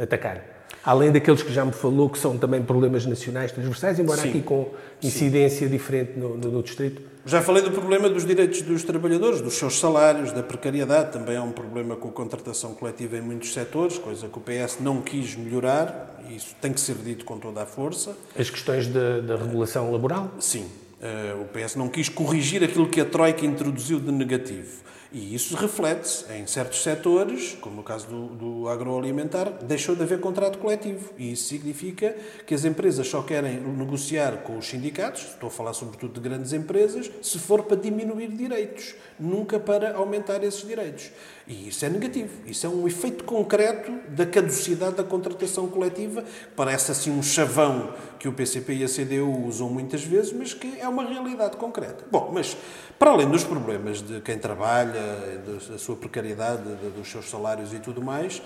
atacar? 0.00 0.53
Além 0.84 1.10
daqueles 1.10 1.42
que 1.42 1.52
já 1.52 1.64
me 1.64 1.72
falou, 1.72 2.10
que 2.10 2.18
são 2.18 2.36
também 2.36 2.62
problemas 2.62 3.06
nacionais 3.06 3.50
transversais, 3.50 3.98
embora 3.98 4.20
Sim. 4.20 4.28
aqui 4.28 4.42
com 4.42 4.70
incidência 5.02 5.66
Sim. 5.66 5.72
diferente 5.72 6.18
no, 6.18 6.36
no, 6.36 6.50
no, 6.50 6.62
Distrito? 6.62 7.00
Já 7.24 7.40
falei 7.40 7.62
do 7.62 7.70
problema 7.70 8.10
dos 8.10 8.26
direitos 8.26 8.60
dos 8.60 8.84
trabalhadores, 8.84 9.40
dos 9.40 9.54
seus 9.54 9.78
salários, 9.78 10.30
da 10.30 10.42
precariedade. 10.42 11.12
Também 11.12 11.36
há 11.36 11.42
um 11.42 11.52
problema 11.52 11.96
com 11.96 12.08
a 12.08 12.12
contratação 12.12 12.74
coletiva 12.74 13.16
em 13.16 13.22
muitos 13.22 13.54
setores, 13.54 13.96
coisa 13.96 14.28
que 14.28 14.38
o 14.38 14.42
PS 14.42 14.78
não 14.80 15.00
quis 15.00 15.34
melhorar, 15.34 16.22
e 16.28 16.36
isso 16.36 16.54
tem 16.60 16.70
que 16.70 16.80
ser 16.80 16.96
dito 16.96 17.24
com 17.24 17.38
toda 17.38 17.62
a 17.62 17.66
força. 17.66 18.14
As 18.38 18.50
questões 18.50 18.86
da, 18.86 19.20
da 19.20 19.36
regulação 19.36 19.90
laboral? 19.90 20.30
Sim. 20.38 20.66
Uh, 21.00 21.42
o 21.42 21.44
PS 21.46 21.76
não 21.76 21.88
quis 21.88 22.10
corrigir 22.10 22.62
aquilo 22.62 22.88
que 22.88 23.00
a 23.00 23.04
Troika 23.04 23.44
introduziu 23.44 23.98
de 23.98 24.12
negativo. 24.12 24.84
E 25.14 25.32
isso 25.32 25.54
reflete-se 25.54 26.24
em 26.32 26.44
certos 26.44 26.82
setores, 26.82 27.56
como 27.60 27.76
no 27.76 27.84
caso 27.84 28.08
do, 28.08 28.26
do, 28.34 28.68
agroalimentar, 28.68 29.48
deixou 29.62 29.94
de 29.94 30.02
haver 30.02 30.18
contrato 30.18 30.58
coletivo. 30.58 31.12
E 31.16 31.30
isso 31.30 31.44
significa 31.44 32.16
que 32.44 32.52
as 32.52 32.64
empresas 32.64 33.06
só 33.06 33.22
querem 33.22 33.60
negociar 33.60 34.38
com 34.38 34.58
os 34.58 34.66
sindicatos, 34.66 35.22
estou 35.22 35.46
a 35.46 35.52
falar 35.52 35.72
sobretudo 35.72 36.14
de 36.14 36.28
grandes 36.28 36.52
empresas, 36.52 37.08
se 37.22 37.38
for 37.38 37.62
para 37.62 37.76
diminuir 37.76 38.26
direitos, 38.32 38.96
nunca 39.16 39.60
para 39.60 39.94
aumentar 39.94 40.42
esses 40.42 40.66
direitos. 40.66 41.12
E 41.46 41.68
isso 41.68 41.84
é 41.84 41.90
negativo. 41.90 42.30
Isso 42.46 42.66
é 42.66 42.68
um 42.68 42.86
efeito 42.86 43.24
concreto 43.24 43.92
da 44.08 44.24
caducidade 44.24 44.96
da 44.96 45.04
contratação 45.04 45.68
coletiva. 45.68 46.24
Parece 46.56 46.90
assim 46.90 47.10
um 47.10 47.22
chavão 47.22 47.92
que 48.18 48.26
o 48.26 48.32
PCP 48.32 48.74
e 48.76 48.84
a 48.84 48.88
CDU 48.88 49.46
usam 49.46 49.68
muitas 49.68 50.02
vezes, 50.02 50.32
mas 50.32 50.54
que 50.54 50.78
é 50.78 50.88
uma 50.88 51.04
realidade 51.04 51.56
concreta. 51.58 52.06
Bom, 52.10 52.30
mas 52.32 52.56
para 52.98 53.10
além 53.10 53.28
dos 53.28 53.44
problemas 53.44 54.00
de 54.00 54.20
quem 54.22 54.38
trabalha, 54.38 55.42
da 55.68 55.78
sua 55.78 55.96
precariedade, 55.96 56.62
dos 56.96 57.10
seus 57.10 57.28
salários 57.28 57.74
e 57.74 57.78
tudo 57.78 58.00
mais, 58.00 58.40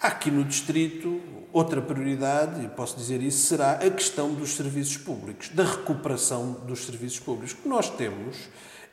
aqui 0.00 0.30
no 0.30 0.44
Distrito 0.44 1.20
outra 1.52 1.82
prioridade, 1.82 2.64
e 2.64 2.68
posso 2.68 2.96
dizer 2.96 3.22
isso, 3.22 3.46
será 3.46 3.72
a 3.72 3.90
questão 3.90 4.32
dos 4.32 4.54
serviços 4.54 4.96
públicos, 4.96 5.48
da 5.50 5.64
recuperação 5.64 6.52
dos 6.66 6.86
serviços 6.86 7.18
públicos. 7.18 7.52
que 7.52 7.68
nós 7.68 7.90
temos 7.90 8.36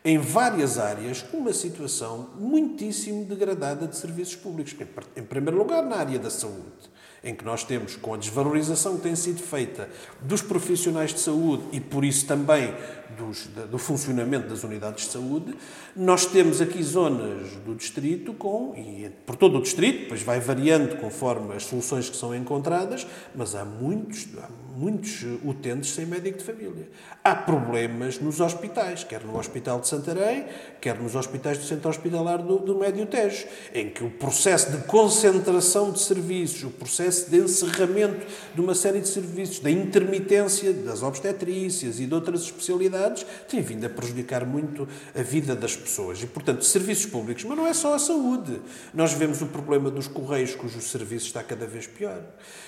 em 0.05 0.19
várias 0.19 0.77
áreas, 0.77 1.25
uma 1.33 1.51
situação 1.51 2.29
muitíssimo 2.39 3.25
degradada 3.25 3.87
de 3.87 3.97
serviços 3.97 4.35
públicos. 4.35 4.75
Em 5.17 5.23
primeiro 5.23 5.57
lugar, 5.57 5.83
na 5.83 5.95
área 5.95 6.19
da 6.19 6.29
saúde, 6.29 6.93
em 7.23 7.33
que 7.33 7.43
nós 7.43 7.63
temos, 7.63 7.95
com 7.95 8.13
a 8.13 8.17
desvalorização 8.17 8.97
que 8.97 9.01
tem 9.01 9.15
sido 9.15 9.41
feita 9.41 9.89
dos 10.21 10.43
profissionais 10.43 11.11
de 11.11 11.19
saúde 11.19 11.63
e, 11.71 11.79
por 11.79 12.05
isso, 12.05 12.27
também 12.27 12.71
dos, 13.17 13.47
do 13.47 13.79
funcionamento 13.79 14.47
das 14.47 14.63
unidades 14.63 15.05
de 15.05 15.11
saúde, 15.11 15.55
nós 15.95 16.27
temos 16.27 16.61
aqui 16.61 16.83
zonas 16.83 17.53
do 17.65 17.73
distrito 17.73 18.31
com, 18.31 18.75
e 18.77 19.09
por 19.25 19.35
todo 19.35 19.57
o 19.57 19.61
distrito, 19.61 20.07
pois 20.07 20.21
vai 20.21 20.39
variando 20.39 20.97
conforme 20.97 21.55
as 21.55 21.63
soluções 21.63 22.07
que 22.07 22.15
são 22.15 22.35
encontradas, 22.35 23.07
mas 23.33 23.55
há 23.55 23.65
muitos, 23.65 24.27
há 24.37 24.47
muitos 24.75 25.23
utentes 25.43 25.91
sem 25.91 26.05
médico 26.05 26.37
de 26.37 26.43
família. 26.43 26.89
Há 27.23 27.33
problemas 27.33 28.19
nos 28.19 28.39
hospitais, 28.39 29.03
quer 29.03 29.23
no 29.23 29.37
Hospital 29.37 29.79
de 29.79 29.87
Santarém, 29.87 30.45
quer 30.81 30.99
nos 30.99 31.15
hospitais 31.15 31.57
do 31.57 31.63
Centro 31.63 31.89
Hospitalar 31.89 32.39
do, 32.43 32.59
do 32.59 32.77
Médio 32.77 33.05
Tejo, 33.05 33.45
em 33.73 33.89
que 33.89 34.03
o 34.03 34.09
processo 34.09 34.71
de 34.71 34.83
concentração 34.85 35.91
de 35.91 35.99
serviços, 35.99 36.63
o 36.63 36.69
processo 36.69 37.29
de 37.29 37.37
encerramento 37.37 38.25
de 38.53 38.61
uma 38.61 38.75
série 38.75 38.99
de 38.99 39.07
serviços, 39.07 39.59
da 39.59 39.71
intermitência 39.71 40.73
das 40.73 41.01
obstetrícias 41.01 41.99
e 41.99 42.05
de 42.05 42.13
outras 42.13 42.41
especialidades, 42.41 43.25
tem 43.47 43.61
vindo 43.61 43.85
a 43.85 43.89
prejudicar 43.89 44.45
muito 44.45 44.87
a 45.15 45.21
vida 45.21 45.55
das 45.55 45.75
pessoas. 45.75 46.21
E, 46.21 46.27
portanto, 46.27 46.63
serviços 46.63 47.05
públicos, 47.05 47.43
mas 47.45 47.57
não 47.57 47.65
é 47.65 47.73
só 47.73 47.95
a 47.95 47.99
saúde. 47.99 48.61
Nós 48.93 49.13
vemos 49.13 49.41
o 49.41 49.47
problema 49.47 49.89
dos 49.89 50.07
Correios, 50.07 50.53
cujo 50.53 50.81
serviço 50.81 51.27
está 51.27 51.41
cada 51.41 51.65
vez 51.65 51.87
pior. 51.87 52.21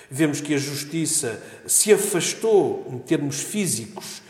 Vemos 0.09 0.39
que 0.39 0.53
a 0.53 0.57
Justiça 0.57 1.41
se 1.65 1.91
afastou, 1.97 2.87
em 2.91 2.97
termos 2.99 3.41
físicos, 3.41 4.21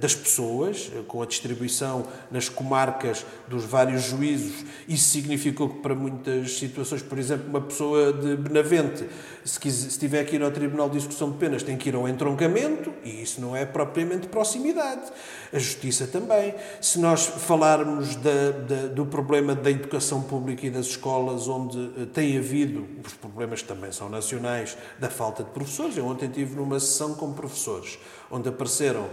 das 0.00 0.14
pessoas, 0.14 0.90
eh, 0.94 1.02
com 1.06 1.22
a 1.22 1.26
distribuição 1.26 2.04
nas 2.30 2.48
comarcas 2.48 3.24
dos 3.48 3.64
vários 3.64 4.04
juízos. 4.04 4.64
Isso 4.88 5.10
significou 5.10 5.68
que, 5.68 5.80
para 5.80 5.94
muitas 5.94 6.58
situações, 6.58 7.02
por 7.02 7.18
exemplo, 7.18 7.48
uma 7.48 7.60
pessoa 7.60 8.12
de 8.12 8.36
Benavente, 8.36 9.08
se, 9.44 9.58
quiser, 9.58 9.90
se 9.90 9.98
tiver 9.98 10.24
que 10.24 10.36
ir 10.36 10.42
ao 10.42 10.50
Tribunal 10.50 10.88
de 10.88 10.98
Execução 10.98 11.30
de 11.30 11.38
Penas, 11.38 11.62
tem 11.62 11.76
que 11.76 11.88
ir 11.88 11.94
ao 11.94 12.08
entroncamento, 12.08 12.92
e 13.04 13.22
isso 13.22 13.40
não 13.40 13.56
é 13.56 13.64
propriamente 13.64 14.28
proximidade. 14.28 15.10
A 15.52 15.58
Justiça 15.58 16.06
também. 16.06 16.54
Se 16.80 16.98
nós 16.98 17.26
falarmos 17.26 18.16
da, 18.16 18.50
da, 18.50 18.86
do 18.88 19.06
problema 19.06 19.54
da 19.54 19.70
educação 19.70 20.22
pública 20.22 20.66
e 20.66 20.70
das 20.70 20.86
escolas, 20.86 21.48
onde 21.48 22.06
tem 22.12 22.38
havido, 22.38 22.86
os 23.04 23.14
problemas 23.14 23.62
também 23.62 23.90
são 23.90 24.08
nacionais, 24.08 24.76
da 24.98 25.10
falta 25.10 25.42
de 25.42 25.50
professores. 25.50 25.96
Eu 25.96 26.06
ontem 26.06 26.26
estive 26.26 26.56
numa 26.56 26.78
sessão 26.78 27.14
com 27.14 27.32
professores, 27.32 27.98
onde 28.30 28.48
apareceram 28.48 29.08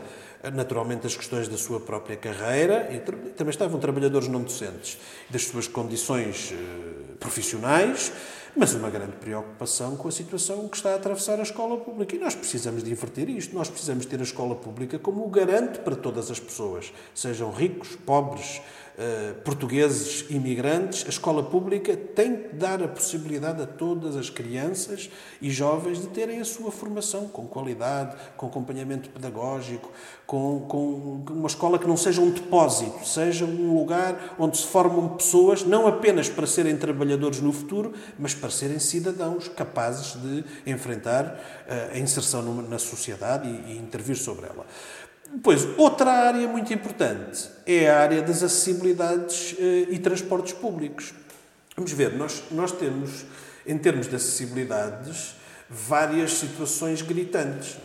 naturalmente 0.54 1.08
as 1.08 1.16
questões 1.16 1.48
da 1.48 1.58
sua 1.58 1.80
própria 1.80 2.16
carreira 2.16 2.90
e 2.92 3.00
também 3.32 3.50
estavam 3.50 3.80
trabalhadores 3.80 4.28
não 4.28 4.42
docentes, 4.42 4.98
das 5.30 5.44
suas 5.44 5.68
condições 5.68 6.54
eh, 6.54 7.16
profissionais, 7.20 8.12
mas 8.56 8.74
uma 8.74 8.90
grande 8.90 9.14
preocupação 9.14 9.96
com 9.96 10.08
a 10.08 10.12
situação 10.12 10.68
que 10.68 10.78
está 10.78 10.94
a 10.94 10.96
atravessar 10.96 11.40
a 11.40 11.44
escola 11.44 11.78
pública. 11.78 12.16
E 12.16 12.20
nós 12.20 12.34
precisamos 12.34 12.84
de 12.84 12.92
inverter 12.92 13.30
isto. 13.30 13.54
Nós 13.54 13.70
precisamos 13.70 14.06
ter 14.06 14.20
a 14.20 14.24
escola 14.24 14.56
pública 14.56 14.98
como 14.98 15.24
o 15.26 15.30
garante 15.30 15.80
para 15.80 15.96
todas 15.96 16.32
as 16.32 16.40
pessoas, 16.40 16.92
sejam 17.14 17.52
ricos, 17.52 17.96
pobres, 18.06 18.62
portugueses 19.44 20.26
imigrantes, 20.30 21.06
a 21.06 21.10
escola 21.10 21.44
pública 21.44 21.96
tem 21.96 22.36
que 22.36 22.56
dar 22.56 22.82
a 22.82 22.88
possibilidade 22.88 23.62
a 23.62 23.68
todas 23.68 24.16
as 24.16 24.30
crianças 24.30 25.10
e 25.40 25.52
jovens 25.52 26.02
de 26.02 26.08
terem 26.08 26.40
a 26.40 26.46
sua 26.46 26.72
formação 26.72 27.28
com 27.28 27.46
qualidade, 27.48 28.16
com 28.36 28.48
acompanhamento 28.48 29.10
pedagógico, 29.10 29.92
com, 30.26 30.66
com 30.68 31.24
uma 31.30 31.48
escola 31.48 31.78
que 31.78 31.88
não 31.88 31.96
seja 31.96 32.22
um 32.22 32.32
depósito, 32.32 33.06
seja 33.08 33.46
um 33.46 33.76
lugar 33.76 34.36
onde 34.40 34.58
se 34.58 34.66
formam 34.66 35.10
pessoas 35.10 35.64
não 35.64 35.88
apenas 35.88 36.28
para 36.28 36.48
serem 36.48 36.76
trabalhadores 36.76 37.40
no 37.40 37.54
futuro, 37.54 37.94
mas 38.18 38.34
para 38.34 38.50
serem 38.50 38.80
cidadãos 38.80 39.48
capazes 39.48 40.20
de 40.22 40.44
enfrentar 40.66 41.40
eh, 41.68 41.92
a 41.94 42.00
inserção 42.00 42.42
na 42.64 42.80
sociedade 42.80 43.48
e, 43.48 43.74
e 43.74 43.78
intervir 43.78 44.18
sobre 44.18 44.48
ela. 44.48 44.66
Depois, 45.34 45.68
outra 45.78 46.12
área 46.12 46.48
muito 46.48 46.74
importante 46.74 47.50
é 47.66 47.90
a 47.90 48.00
área 48.00 48.22
das 48.22 48.42
acessibilidades 48.42 49.56
eh, 49.60 49.88
e 49.90 50.00
transportes 50.00 50.54
públicos. 50.54 51.14
Vamos 51.76 51.92
ver, 51.92 52.14
nós, 52.14 52.44
nós 52.50 52.72
temos, 52.72 53.26
em 53.66 53.78
termos 53.78 54.08
de 54.08 54.16
acessibilidades, 54.16 55.36
várias 55.70 56.34
situações 56.34 57.02
gritantes. 57.02 57.78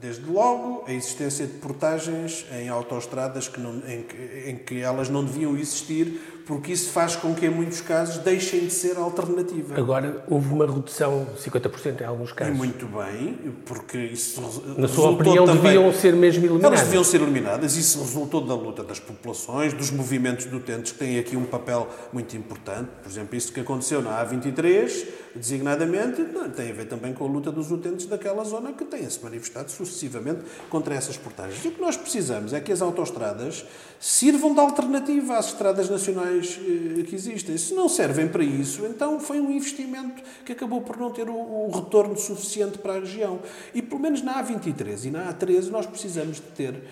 Desde 0.00 0.24
logo, 0.30 0.84
a 0.86 0.92
existência 0.92 1.46
de 1.46 1.54
portagens 1.54 2.46
em 2.52 2.68
autoestradas 2.68 3.48
que 3.48 3.58
não, 3.58 3.82
em, 3.86 4.06
em 4.50 4.56
que 4.56 4.80
elas 4.80 5.08
não 5.08 5.24
deviam 5.24 5.56
existir 5.56 6.37
porque 6.48 6.72
isso 6.72 6.90
faz 6.92 7.14
com 7.14 7.34
que, 7.34 7.44
em 7.44 7.50
muitos 7.50 7.82
casos, 7.82 8.16
deixem 8.24 8.60
de 8.60 8.70
ser 8.70 8.96
alternativa. 8.96 9.78
Agora, 9.78 10.24
houve 10.26 10.50
uma 10.50 10.64
redução 10.64 11.26
de 11.36 11.42
50% 11.42 12.00
em 12.00 12.04
alguns 12.04 12.32
casos. 12.32 12.54
E 12.54 12.56
muito 12.56 12.86
bem, 12.86 13.38
porque 13.66 13.98
isso 13.98 14.40
Na 14.78 14.88
sua 14.88 15.10
opinião, 15.10 15.44
também, 15.44 15.74
deviam 15.74 15.92
ser 15.92 16.14
mesmo 16.14 16.46
eliminadas? 16.46 16.78
Elas 16.78 16.88
deviam 16.88 17.04
ser 17.04 17.20
eliminadas. 17.20 17.76
Isso 17.76 17.98
resultou 17.98 18.40
da 18.40 18.54
luta 18.54 18.82
das 18.82 18.98
populações, 18.98 19.74
dos 19.74 19.90
movimentos 19.90 20.48
de 20.48 20.56
utentes, 20.56 20.92
que 20.92 20.98
têm 20.98 21.18
aqui 21.18 21.36
um 21.36 21.44
papel 21.44 21.86
muito 22.14 22.34
importante. 22.34 22.88
Por 23.02 23.10
exemplo, 23.10 23.36
isso 23.36 23.52
que 23.52 23.60
aconteceu 23.60 24.00
na 24.00 24.24
A23, 24.24 25.06
designadamente, 25.38 26.24
tem 26.54 26.70
a 26.70 26.74
ver 26.74 26.86
também 26.86 27.14
com 27.14 27.24
a 27.24 27.28
luta 27.28 27.50
dos 27.50 27.70
utentes 27.70 28.06
daquela 28.06 28.44
zona 28.44 28.72
que 28.72 28.84
têm-se 28.84 29.22
manifestado 29.22 29.70
sucessivamente 29.70 30.40
contra 30.68 30.94
essas 30.94 31.16
portagens. 31.16 31.64
E 31.64 31.68
o 31.68 31.72
que 31.72 31.80
nós 31.80 31.96
precisamos 31.96 32.52
é 32.52 32.60
que 32.60 32.72
as 32.72 32.82
autoestradas 32.82 33.64
sirvam 34.00 34.52
de 34.54 34.60
alternativa 34.60 35.36
às 35.36 35.46
estradas 35.46 35.88
nacionais 35.88 36.58
eh, 36.60 37.02
que 37.02 37.14
existem. 37.14 37.56
Se 37.56 37.74
não 37.74 37.88
servem 37.88 38.28
para 38.28 38.44
isso, 38.44 38.84
então 38.86 39.18
foi 39.18 39.40
um 39.40 39.50
investimento 39.50 40.22
que 40.44 40.52
acabou 40.52 40.82
por 40.82 40.96
não 40.96 41.10
ter 41.10 41.28
o, 41.28 41.70
retorno 41.70 42.16
suficiente 42.16 42.78
para 42.78 42.94
a 42.94 43.00
região. 43.00 43.40
E 43.74 43.80
pelo 43.80 44.00
menos 44.00 44.22
na 44.22 44.42
A23 44.42 45.06
e 45.06 45.10
na 45.10 45.32
A13 45.32 45.70
nós 45.70 45.86
precisamos 45.86 46.36
de 46.36 46.42
ter 46.42 46.82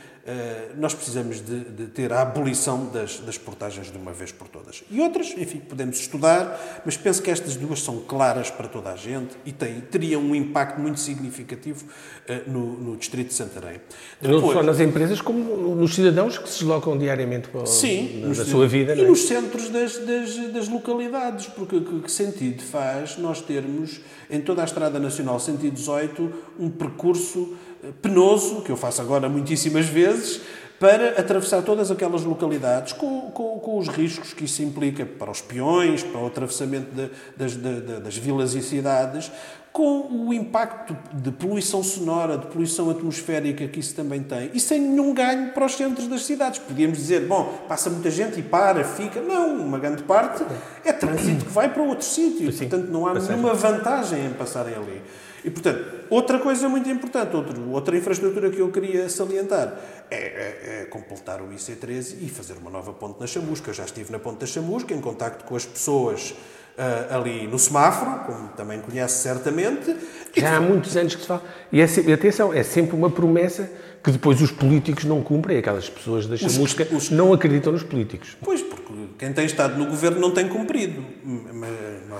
nós 0.76 0.92
precisamos 0.92 1.40
de, 1.40 1.60
de, 1.60 1.86
ter 1.86 2.12
a 2.12 2.22
abolição 2.22 2.86
das, 2.86 3.20
das 3.20 3.38
portagens 3.38 3.90
de 3.90 3.96
uma 3.96 4.12
vez 4.12 4.32
por 4.32 4.48
todas. 4.48 4.82
E 4.90 5.00
outras, 5.00 5.32
enfim, 5.36 5.58
podemos 5.58 6.00
estudar, 6.00 6.82
mas 6.84 6.96
penso 6.96 7.22
que 7.22 7.30
estas 7.30 7.54
duas 7.56 7.80
são 7.80 8.00
claras 8.00 8.50
para 8.50 8.66
toda 8.66 8.90
a 8.90 8.96
gente 8.96 9.36
e 9.44 9.52
têm, 9.52 9.80
teriam 9.80 10.20
um 10.20 10.34
impacto 10.34 10.80
muito 10.80 10.98
significativo 10.98 11.84
uh, 11.84 12.50
no, 12.50 12.76
no, 12.76 12.96
Distrito 12.96 13.28
de 13.28 13.34
Santarém. 13.34 13.80
Depois, 14.20 14.42
Não 14.42 14.52
só 14.52 14.62
nas 14.62 14.80
empresas, 14.80 15.20
como 15.20 15.74
nos 15.76 15.94
cidadãos 15.94 16.38
que 16.38 16.48
se 16.48 16.58
deslocam 16.60 16.98
diariamente 16.98 17.48
para, 17.48 17.64
sim, 17.66 18.22
na, 18.26 18.34
sua 18.34 18.66
vida. 18.66 18.94
E 18.94 19.02
é? 19.02 19.06
nos 19.06 19.26
centros 19.26 19.68
das, 19.68 19.96
das, 19.98 20.36
das 20.52 20.68
localidades, 20.68 21.46
porque 21.46 21.80
que, 21.80 22.00
que 22.00 22.10
sentido 22.10 22.62
faz 22.62 23.16
nós 23.16 23.40
termos 23.40 24.00
em 24.28 24.40
toda 24.40 24.62
a 24.62 24.64
Estrada 24.64 24.98
Nacional 24.98 25.38
118 25.38 26.32
um 26.58 26.68
percurso 26.68 27.54
penoso, 28.00 28.62
que 28.62 28.70
eu 28.70 28.76
faço 28.76 29.00
agora 29.00 29.28
muitíssimas 29.28 29.86
vezes, 29.86 30.40
para 30.78 31.18
atravessar 31.18 31.62
todas 31.62 31.90
aquelas 31.90 32.22
localidades 32.22 32.92
com, 32.92 33.30
com, 33.30 33.58
com, 33.58 33.78
os 33.78 33.88
riscos 33.88 34.34
que 34.34 34.44
isso 34.44 34.62
implica 34.62 35.06
para 35.06 35.30
os 35.30 35.40
peões, 35.40 36.02
para 36.02 36.20
o 36.20 36.26
atravessamento 36.26 36.94
de, 36.94 37.10
das, 37.36 37.56
de, 37.56 37.80
das 38.00 38.16
vilas 38.16 38.54
e 38.54 38.60
cidades, 38.60 39.30
com 39.72 40.06
o 40.10 40.32
impacto 40.32 40.96
de 41.12 41.30
poluição 41.30 41.82
sonora, 41.82 42.38
de 42.38 42.46
poluição 42.46 42.88
atmosférica 42.88 43.68
que 43.68 43.80
isso 43.80 43.94
também 43.94 44.22
tem, 44.22 44.50
e 44.54 44.60
sem 44.60 44.80
nenhum 44.80 45.12
ganho 45.12 45.52
para 45.52 45.66
os 45.66 45.74
centros 45.74 46.08
das 46.08 46.24
cidades. 46.24 46.58
Podíamos 46.58 46.96
dizer, 46.96 47.26
bom, 47.26 47.52
passa 47.68 47.90
muita 47.90 48.10
gente 48.10 48.40
e 48.40 48.42
para, 48.42 48.84
fica. 48.84 49.20
Não, 49.20 49.58
uma 49.58 49.78
grande 49.78 50.02
parte 50.02 50.42
é 50.82 50.92
trânsito 50.94 51.44
que 51.44 51.52
vai 51.52 51.68
para 51.68 51.82
outro 51.82 52.06
sítio. 52.06 52.50
Portanto, 52.50 52.88
não 52.90 53.06
há 53.06 53.14
nenhuma 53.14 53.52
vantagem 53.52 54.24
em 54.24 54.32
passarem 54.32 54.74
ali. 54.74 55.02
E, 55.46 55.50
portanto, 55.50 55.84
outra 56.10 56.40
coisa 56.40 56.68
muito 56.68 56.90
importante, 56.90 57.36
outro, 57.36 57.70
outra 57.70 57.96
infraestrutura 57.96 58.50
que 58.50 58.58
eu 58.58 58.68
queria 58.72 59.08
salientar, 59.08 59.78
é, 60.10 60.16
é, 60.16 60.80
é 60.82 60.84
completar 60.86 61.40
o 61.40 61.50
IC13 61.50 62.16
e 62.20 62.28
fazer 62.28 62.54
uma 62.54 62.68
nova 62.68 62.92
ponte 62.92 63.20
na 63.20 63.28
Chamusca. 63.28 63.70
Eu 63.70 63.74
já 63.74 63.84
estive 63.84 64.10
na 64.10 64.18
ponte 64.18 64.40
da 64.40 64.46
Chamusca, 64.46 64.92
em 64.92 65.00
contacto 65.00 65.44
com 65.44 65.54
as 65.54 65.64
pessoas 65.64 66.34
uh, 66.76 67.14
ali 67.14 67.46
no 67.46 67.60
semáforo, 67.60 68.24
como 68.26 68.48
também 68.48 68.80
conhece 68.80 69.22
certamente. 69.22 69.94
Já 70.36 70.56
há 70.56 70.60
muitos 70.60 70.96
anos 70.96 71.14
que 71.14 71.20
se 71.20 71.28
fala. 71.28 71.44
E 71.70 71.80
é, 71.80 71.84
atenção, 72.12 72.52
é 72.52 72.64
sempre 72.64 72.96
uma 72.96 73.08
promessa 73.08 73.70
que 74.02 74.10
depois 74.10 74.42
os 74.42 74.50
políticos 74.50 75.04
não 75.04 75.22
cumprem. 75.22 75.58
Aquelas 75.58 75.88
pessoas 75.88 76.26
da 76.26 76.36
chamusca 76.36 76.82
os, 76.90 77.04
os... 77.04 77.10
não 77.10 77.32
acreditam 77.32 77.72
nos 77.72 77.84
políticos. 77.84 78.36
Pois, 78.42 78.62
porque 78.62 78.92
quem 79.18 79.32
tem 79.32 79.46
estado 79.46 79.78
no 79.78 79.86
governo 79.86 80.20
não 80.20 80.30
tem 80.30 80.48
cumprido. 80.48 81.04
Mas 81.24 81.70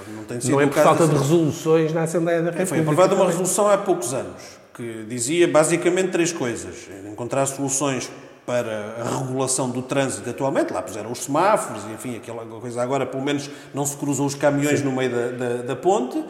não, 0.08 0.24
tem 0.24 0.40
sido 0.40 0.52
não 0.52 0.60
é 0.60 0.66
por 0.66 0.82
falta 0.82 1.06
de 1.06 1.14
resoluções 1.14 1.92
na 1.92 2.02
Assembleia 2.02 2.38
da 2.40 2.50
República. 2.50 2.66
Foi 2.66 2.80
aprovada 2.80 3.14
uma 3.14 3.26
resolução 3.26 3.68
há 3.68 3.78
poucos 3.78 4.14
anos 4.14 4.66
que 4.76 5.04
dizia 5.08 5.48
basicamente 5.48 6.10
três 6.10 6.32
coisas. 6.32 6.88
Encontrar 7.10 7.46
soluções 7.46 8.10
para 8.44 8.94
a 9.00 9.18
regulação 9.18 9.68
do 9.70 9.82
trânsito 9.82 10.28
atualmente, 10.30 10.72
lá 10.72 10.80
puseram 10.80 11.10
os 11.10 11.24
semáforos, 11.24 11.82
enfim, 11.92 12.16
aquela 12.16 12.44
coisa 12.44 12.80
agora, 12.80 13.04
pelo 13.04 13.22
menos 13.22 13.50
não 13.74 13.84
se 13.84 13.96
cruzam 13.96 14.24
os 14.24 14.36
caminhões 14.36 14.78
Sim. 14.78 14.84
no 14.84 14.92
meio 14.92 15.10
da, 15.10 15.28
da, 15.30 15.62
da, 15.62 15.76
ponte, 15.76 16.22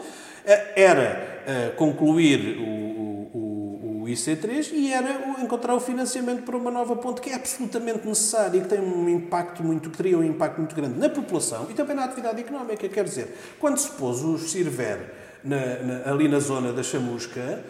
eh, 0.43 0.73
era 0.75 1.43
uh, 1.45 1.75
concluir 1.75 2.57
o, 2.57 2.96
IC3 4.07 4.71
e 4.73 4.91
era 4.91 5.41
encontrar 5.41 5.75
o 5.75 5.79
financiamento 5.79 6.43
para 6.43 6.55
uma 6.55 6.71
nova 6.71 6.95
ponte 6.95 7.21
que 7.21 7.29
é 7.29 7.35
absolutamente 7.35 8.07
necessária 8.07 8.57
e 8.57 8.61
que 8.61 8.67
tem 8.67 8.79
um 8.79 9.07
impacto 9.09 9.63
muito, 9.63 9.89
que 9.89 9.97
teria 9.97 10.17
um 10.17 10.23
impacto 10.23 10.57
muito 10.57 10.75
grande 10.75 10.97
na 10.99 11.09
população 11.09 11.67
e 11.69 11.73
também 11.73 11.95
na 11.95 12.05
atividade 12.05 12.39
económica. 12.39 12.87
Quer 12.87 13.03
dizer, 13.03 13.35
quando 13.59 13.77
se 13.77 13.89
pôs 13.91 14.23
o 14.23 14.37
Cirver 14.37 15.13
na, 15.43 15.57
na, 15.79 16.11
ali 16.11 16.27
na 16.27 16.39
zona 16.39 16.71
da 16.73 16.83
Chamusca, 16.83 17.63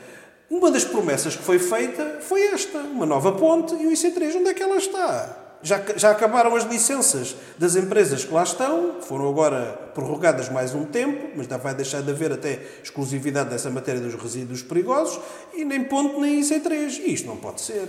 uma 0.50 0.72
das 0.72 0.86
promessas 0.86 1.36
que 1.36 1.44
foi 1.44 1.60
feita 1.60 2.20
foi 2.22 2.42
esta, 2.48 2.80
uma 2.80 3.06
nova 3.06 3.34
ponte 3.34 3.74
e 3.76 3.88
o 3.88 3.92
IC3, 3.92 4.36
onde 4.38 4.50
é 4.50 4.54
que 4.54 4.64
ela 4.64 4.78
está? 4.78 5.47
Já, 5.64 5.82
já 5.96 6.12
acabaram 6.12 6.56
as 6.56 6.64
licenças 6.66 7.36
das 7.58 7.76
empresas 7.76 8.24
que 8.24 8.34
lá 8.34 8.44
estão, 8.44 9.02
foram 9.02 9.28
agora 9.28 9.74
prorrogadas 9.94 10.50
mais 10.50 10.76
um 10.76 10.86
tempo, 10.86 11.32
mas 11.36 11.48
já 11.48 11.58
vai 11.58 11.74
deixar 11.74 12.02
de 12.02 12.12
haver 12.12 12.32
até 12.32 12.62
exclusividade 12.84 13.50
dessa 13.50 13.70
matéria 13.70 14.00
dos 14.00 14.14
resíduos 14.14 14.62
perigosos, 14.62 15.20
e 15.56 15.66
nem 15.66 15.84
ponte 15.84 16.20
nem 16.20 16.40
IC3. 16.40 17.00
E 17.00 17.14
isto 17.14 17.28
não 17.28 17.38
pode 17.38 17.62
ser. 17.62 17.88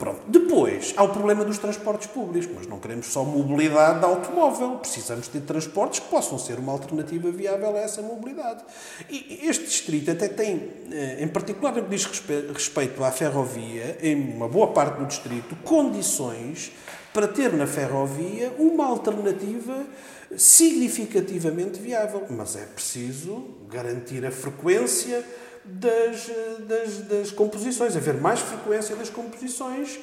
Pronto. 0.00 0.22
Depois, 0.26 0.94
há 0.96 1.02
o 1.02 1.10
problema 1.10 1.44
dos 1.44 1.58
transportes 1.58 2.06
públicos, 2.06 2.48
mas 2.56 2.66
não 2.66 2.78
queremos 2.78 3.08
só 3.08 3.22
mobilidade 3.22 3.98
de 3.98 4.06
automóvel, 4.06 4.78
precisamos 4.78 5.28
de 5.28 5.42
transportes 5.42 6.00
que 6.00 6.08
possam 6.08 6.38
ser 6.38 6.58
uma 6.58 6.72
alternativa 6.72 7.30
viável 7.30 7.76
a 7.76 7.80
essa 7.80 8.00
mobilidade. 8.00 8.64
E 9.10 9.40
este 9.42 9.64
distrito 9.64 10.10
até 10.10 10.26
tem, 10.26 10.70
eh, 10.90 11.18
em 11.20 11.28
particular 11.28 11.74
no 11.74 11.82
que 11.82 11.90
diz 11.90 12.06
respeito 12.06 13.04
à 13.04 13.10
ferrovia, 13.10 13.98
em 14.00 14.32
uma 14.32 14.48
boa 14.48 14.68
parte 14.68 15.00
do 15.00 15.04
distrito, 15.04 15.54
condições 15.64 16.72
para 17.12 17.28
ter 17.28 17.52
na 17.52 17.66
ferrovia 17.66 18.54
uma 18.58 18.86
alternativa 18.86 19.84
significativamente 20.34 21.78
viável. 21.78 22.24
Mas 22.30 22.56
é 22.56 22.64
preciso 22.64 23.48
garantir 23.68 24.24
a 24.24 24.30
frequência 24.30 25.22
das, 25.64 26.30
das, 26.66 26.98
das 27.08 27.30
composições, 27.30 27.96
haver 27.96 28.14
mais 28.14 28.40
frequência 28.40 28.96
das 28.96 29.10
composições 29.10 29.98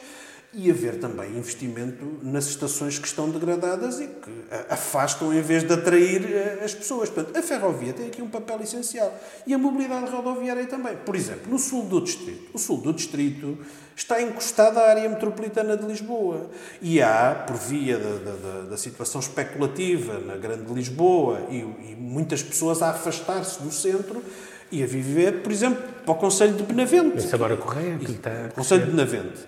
e 0.54 0.72
haver 0.72 1.00
também 1.00 1.38
investimento 1.38 2.20
nas 2.24 2.48
estações 2.48 2.98
que 2.98 3.06
estão 3.06 3.30
degradadas 3.30 4.00
e 4.00 4.08
que 4.08 4.32
afastam 4.70 5.34
em 5.34 5.42
vez 5.42 5.64
de 5.64 5.74
atrair 5.74 6.26
eh, 6.26 6.62
as 6.64 6.74
pessoas. 6.74 7.10
Portanto, 7.10 7.38
a 7.38 7.42
ferrovia 7.42 7.92
tem 7.92 8.08
aqui 8.08 8.22
um 8.22 8.30
papel 8.30 8.62
essencial 8.62 9.14
e 9.46 9.54
a 9.54 9.58
mobilidade 9.58 10.10
rodoviária 10.10 10.66
também. 10.66 10.96
Por 10.96 11.16
exemplo, 11.16 11.52
no 11.52 11.60
sul 11.60 11.84
do 11.84 12.02
distrito. 12.02 12.50
O 12.54 12.58
sul 12.58 12.78
do 12.78 12.94
distrito 12.94 13.58
está 13.96 14.22
encostado 14.22 14.78
à 14.80 14.88
área 14.88 15.10
metropolitana 15.10 15.76
de 15.76 15.86
Lisboa 15.86 16.50
e 16.82 17.02
há, 17.02 17.44
por 17.46 17.58
via 17.58 18.00
da, 18.00 18.32
da, 18.32 18.62
da 18.70 18.78
situação 18.78 19.20
especulativa 19.20 20.18
na 20.20 20.38
Grande 20.38 20.74
Lisboa 20.74 21.42
e, 21.52 21.58
e 21.58 21.96
muitas 22.00 22.42
pessoas 22.42 22.82
a 22.82 22.92
afastar-se 22.92 23.62
do 23.62 23.72
centro, 23.72 24.24
e 24.72 24.84
a 24.84 24.86
viver, 24.86 25.42
por 25.42 25.52
exemplo, 25.52 25.84
para 26.04 26.12
o 26.12 26.16
Conselho 26.16 26.54
de 26.54 26.64
Benavente. 26.64 27.18
Esse 27.18 27.34
agora 27.34 27.56
Correia, 27.58 27.98
que 27.98 28.12
está... 28.12 28.32
O 28.52 28.56
Conselho 28.56 28.86
de 28.86 28.92
Benavente. 28.92 29.40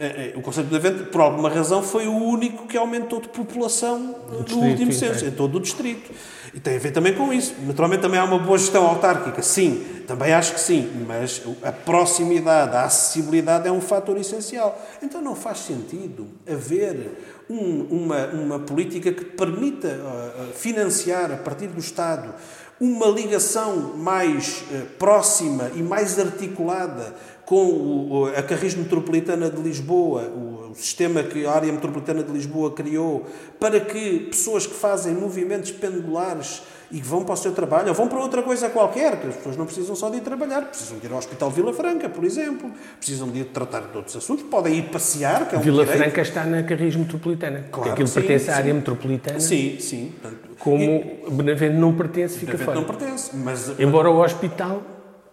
Eh, 0.00 0.32
eh, 0.34 0.38
o 0.38 0.40
Conselho 0.40 0.68
de 0.68 0.78
Benavente, 0.78 1.10
por 1.10 1.20
alguma 1.20 1.48
razão, 1.48 1.82
foi 1.82 2.06
o 2.06 2.14
único 2.14 2.66
que 2.66 2.76
aumentou 2.76 3.20
de 3.20 3.28
população 3.28 4.16
no 4.48 4.58
último 4.58 4.92
censo, 4.92 5.24
em 5.24 5.30
todo 5.30 5.56
o 5.56 5.60
distrito. 5.60 6.10
E 6.54 6.60
tem 6.60 6.76
a 6.76 6.78
ver 6.78 6.92
também 6.92 7.14
com 7.14 7.32
isso. 7.32 7.54
Naturalmente 7.66 8.02
também 8.02 8.18
há 8.18 8.24
uma 8.24 8.38
boa 8.38 8.56
gestão 8.56 8.86
autárquica, 8.86 9.42
sim, 9.42 9.84
também 10.06 10.32
acho 10.32 10.54
que 10.54 10.60
sim, 10.60 11.04
mas 11.06 11.42
a 11.62 11.72
proximidade, 11.72 12.74
a 12.74 12.84
acessibilidade 12.84 13.68
é 13.68 13.72
um 13.72 13.80
fator 13.80 14.16
essencial. 14.16 14.80
Então 15.02 15.20
não 15.20 15.34
faz 15.34 15.58
sentido 15.58 16.28
haver 16.50 17.44
um, 17.50 17.82
uma, 17.90 18.26
uma 18.28 18.58
política 18.60 19.12
que 19.12 19.24
permita 19.24 19.88
uh, 19.88 20.52
financiar 20.54 21.32
a 21.32 21.36
partir 21.36 21.66
do 21.66 21.80
Estado 21.80 22.34
uma 22.80 23.06
ligação 23.06 23.96
mais 23.96 24.64
eh, 24.70 24.82
próxima 24.98 25.70
e 25.74 25.82
mais 25.82 26.18
articulada 26.18 27.14
com 27.44 28.30
a 28.36 28.42
Carris 28.42 28.74
Metropolitana 28.74 29.48
de 29.48 29.62
Lisboa, 29.62 30.24
o 30.24 30.74
sistema 30.74 31.22
que 31.22 31.46
a 31.46 31.52
área 31.52 31.72
metropolitana 31.72 32.22
de 32.22 32.30
Lisboa 32.30 32.72
criou, 32.72 33.26
para 33.58 33.80
que 33.80 34.20
pessoas 34.30 34.66
que 34.66 34.74
fazem 34.74 35.14
movimentos 35.14 35.70
pendulares 35.70 36.62
e 36.90 37.00
que 37.00 37.06
vão 37.06 37.24
para 37.24 37.34
o 37.34 37.36
seu 37.36 37.52
trabalho, 37.52 37.88
ou 37.88 37.94
vão 37.94 38.08
para 38.08 38.18
outra 38.18 38.42
coisa 38.42 38.70
qualquer, 38.70 39.20
que 39.20 39.28
as 39.28 39.36
pessoas 39.36 39.56
não 39.56 39.66
precisam 39.66 39.94
só 39.94 40.08
de 40.08 40.18
ir 40.18 40.20
trabalhar, 40.20 40.62
precisam 40.62 40.98
de 40.98 41.06
ir 41.06 41.12
ao 41.12 41.18
Hospital 41.18 41.50
Vila 41.50 41.72
Franca, 41.72 42.08
por 42.08 42.24
exemplo, 42.24 42.70
precisam 42.98 43.28
de 43.28 43.40
ir 43.40 43.44
tratar 43.46 43.80
de 43.80 43.96
outros 43.96 44.16
assuntos, 44.16 44.44
podem 44.44 44.74
ir 44.74 44.82
passear, 44.90 45.48
que 45.48 45.54
é 45.54 45.58
um 45.58 45.60
Vila 45.60 45.84
direito. 45.84 46.02
Franca 46.02 46.20
está 46.22 46.44
na 46.44 46.62
Carris 46.62 46.96
Metropolitana, 46.96 47.64
claro, 47.70 47.92
aquilo 47.92 48.08
sim, 48.08 48.14
pertence 48.14 48.44
sim. 48.46 48.50
à 48.50 48.56
área 48.56 48.74
metropolitana. 48.74 49.40
Sim, 49.40 49.76
sim. 49.80 50.14
Como 50.58 50.82
e, 50.82 51.30
Benavente 51.30 51.76
não 51.76 51.94
pertence, 51.94 52.38
fica 52.38 52.52
Benavente 52.52 52.64
fora. 52.64 52.80
não 52.80 52.84
pertence, 52.84 53.36
mas... 53.36 53.78
Embora 53.78 54.10
o 54.10 54.20
hospital 54.22 54.82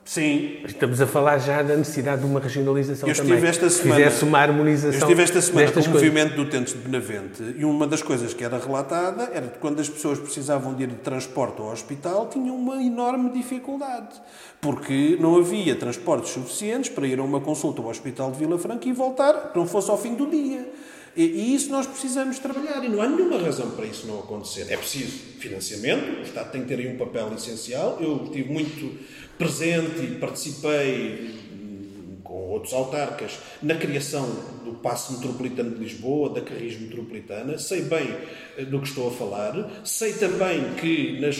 Sim. 0.05 0.59
Estamos 0.63 1.01
a 1.01 1.07
falar 1.07 1.39
já 1.39 1.63
da 1.63 1.75
necessidade 1.75 2.21
de 2.21 2.27
uma 2.27 2.39
regionalização 2.39 3.09
eu 3.09 3.15
também. 3.15 3.43
Esta 3.43 3.69
semana, 3.71 3.95
Fizesse 3.95 4.23
uma 4.23 4.37
harmonização. 4.37 4.93
Eu 4.93 4.99
estive 4.99 5.23
esta 5.23 5.41
semana 5.41 5.71
com 5.71 5.79
o 5.79 5.89
movimento 5.89 6.35
do 6.35 6.43
Utentes 6.43 6.73
de 6.73 6.79
Benavente 6.79 7.43
e 7.57 7.65
uma 7.65 7.87
das 7.87 8.03
coisas 8.03 8.31
que 8.31 8.43
era 8.43 8.59
relatada 8.59 9.31
era 9.33 9.47
que 9.47 9.57
quando 9.57 9.79
as 9.79 9.89
pessoas 9.89 10.19
precisavam 10.19 10.75
de 10.75 10.83
ir 10.83 10.87
de 10.87 10.97
transporte 10.97 11.59
ao 11.59 11.71
hospital 11.71 12.29
tinham 12.29 12.55
uma 12.55 12.81
enorme 12.83 13.31
dificuldade. 13.31 14.21
Porque 14.61 15.17
não 15.19 15.37
havia 15.37 15.75
transportes 15.75 16.31
suficientes 16.31 16.91
para 16.91 17.07
ir 17.07 17.17
a 17.17 17.23
uma 17.23 17.41
consulta 17.41 17.81
ao 17.81 17.87
Hospital 17.87 18.31
de 18.31 18.37
Vila 18.37 18.59
Franca 18.59 18.87
e 18.87 18.93
voltar, 18.93 19.51
que 19.51 19.57
não 19.57 19.65
fosse 19.65 19.89
ao 19.89 19.97
fim 19.97 20.13
do 20.13 20.27
dia. 20.27 20.71
E, 21.15 21.55
isso 21.55 21.71
nós 21.71 21.87
precisamos 21.87 22.39
trabalhar 22.39 22.83
e 22.83 22.89
não 22.89 23.01
há 23.01 23.07
nenhuma 23.07 23.39
razão 23.39 23.71
para 23.71 23.85
isso 23.85 24.05
não 24.05 24.19
acontecer. 24.19 24.67
É 24.69 24.75
preciso 24.75 25.17
financiamento, 25.39 26.19
o 26.19 26.21
Estado 26.23 26.51
tem 26.51 26.61
que 26.61 26.67
ter 26.67 26.79
aí 26.79 26.93
um 26.93 26.97
papel 26.97 27.33
essencial. 27.33 27.97
Eu 28.01 28.25
estive 28.25 28.51
muito 28.51 28.99
presente 29.37 30.01
e 30.01 30.15
participei 30.15 31.35
hum, 31.51 32.17
com 32.23 32.49
outros 32.49 32.73
autarcas 32.73 33.39
na 33.61 33.75
criação 33.75 34.25
do 34.63 34.73
Passo 34.73 35.13
Metropolitano 35.13 35.71
de 35.71 35.83
Lisboa, 35.83 36.29
da 36.29 36.41
Carris 36.41 36.79
Metropolitana, 36.79 37.57
sei 37.57 37.83
bem 37.83 38.15
eh, 38.57 38.65
do 38.65 38.79
que 38.79 38.87
estou 38.87 39.07
a 39.07 39.11
falar, 39.11 39.69
sei 39.83 40.13
também 40.13 40.73
que 40.75 41.19
nas, 41.19 41.37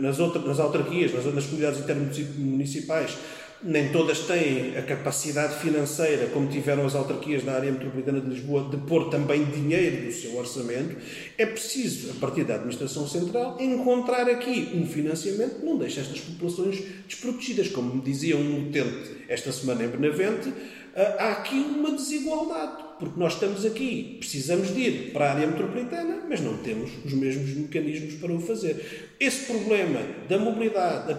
nas, 0.00 0.18
outras, 0.18 0.44
nas 0.44 0.60
autarquias, 0.60 1.12
nas, 1.12 1.24
nas 1.26 1.44
comunidades 1.44 1.80
intermunicipais, 1.80 3.16
nem 3.62 3.90
todas 3.90 4.20
têm 4.20 4.76
a 4.76 4.82
capacidade 4.82 5.58
financeira, 5.60 6.26
como 6.26 6.48
tiveram 6.48 6.84
as 6.84 6.94
autarquias 6.94 7.42
da 7.42 7.54
área 7.54 7.72
metropolitana 7.72 8.20
de 8.20 8.28
Lisboa, 8.28 8.68
de 8.70 8.76
pôr 8.78 9.08
também 9.08 9.44
dinheiro 9.44 10.04
no 10.04 10.12
seu 10.12 10.36
orçamento, 10.36 10.96
é 11.38 11.46
preciso, 11.46 12.10
a 12.10 12.14
partir 12.20 12.44
da 12.44 12.54
Administração 12.54 13.08
Central, 13.08 13.56
encontrar 13.60 14.28
aqui 14.28 14.72
um 14.74 14.86
financiamento 14.86 15.60
que 15.60 15.64
não 15.64 15.78
deixe 15.78 16.00
estas 16.00 16.20
populações 16.20 16.82
desprotegidas. 17.08 17.68
Como 17.68 17.94
me 17.94 18.02
dizia 18.02 18.36
um 18.36 18.68
utente 18.68 19.16
esta 19.28 19.50
semana 19.50 19.84
em 19.84 19.88
Benavente, 19.88 20.52
ah, 20.94 21.16
há 21.18 21.32
aqui 21.32 21.56
uma 21.56 21.90
desigualdade, 21.90 22.83
porque 22.98 23.18
nós 23.18 23.34
estamos 23.34 23.64
aqui, 23.64 24.16
precisamos 24.18 24.74
de 24.74 24.80
ir 24.80 25.12
para 25.12 25.26
a 25.26 25.32
área 25.34 25.46
metropolitana, 25.46 26.22
mas 26.28 26.40
não 26.40 26.56
temos 26.58 26.90
os 27.04 27.12
mesmos 27.12 27.54
mecanismos 27.54 28.14
para 28.14 28.32
o 28.32 28.40
fazer. 28.40 29.10
Esse 29.18 29.46
problema 29.46 30.00
da 30.28 30.38
mobilidade, 30.38 31.14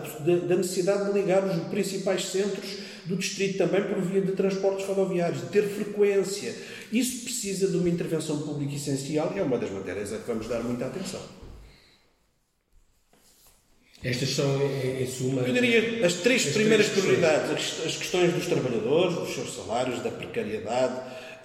da 0.48 0.56
necessidade 0.56 1.12
de 1.12 1.20
ligar 1.20 1.44
os 1.46 1.68
principais 1.68 2.26
centros 2.26 2.78
do 3.06 3.16
distrito 3.16 3.58
também 3.58 3.84
por 3.84 4.02
via 4.02 4.22
de 4.22 4.32
transportes 4.32 4.86
rodoviários, 4.86 5.42
de 5.42 5.48
ter 5.48 5.64
frequência, 5.64 6.56
isso 6.92 7.24
precisa 7.24 7.68
de 7.68 7.78
uma 7.78 7.90
intervenção 7.90 8.42
pública 8.42 8.76
essencial 8.76 9.32
e 9.36 9.40
é 9.40 9.44
uma 9.44 9.58
das 9.58 9.70
matérias 9.70 10.14
a 10.14 10.18
que 10.18 10.28
vamos 10.28 10.48
dar 10.48 10.64
muita 10.64 10.86
atenção. 10.86 11.22
Estas 14.04 14.30
são, 14.30 14.46
em 15.02 15.08
suma. 15.08 15.42
Eu 15.42 15.54
diria 15.54 16.06
as 16.06 16.14
três 16.16 16.46
as 16.46 16.54
primeiras 16.54 16.90
três 16.90 17.04
prioridades: 17.04 17.52
as 17.84 17.96
questões 17.96 18.32
dos 18.34 18.46
trabalhadores, 18.46 19.16
dos 19.16 19.34
seus 19.34 19.56
salários, 19.56 20.04
da 20.04 20.12
precariedade, 20.12 20.94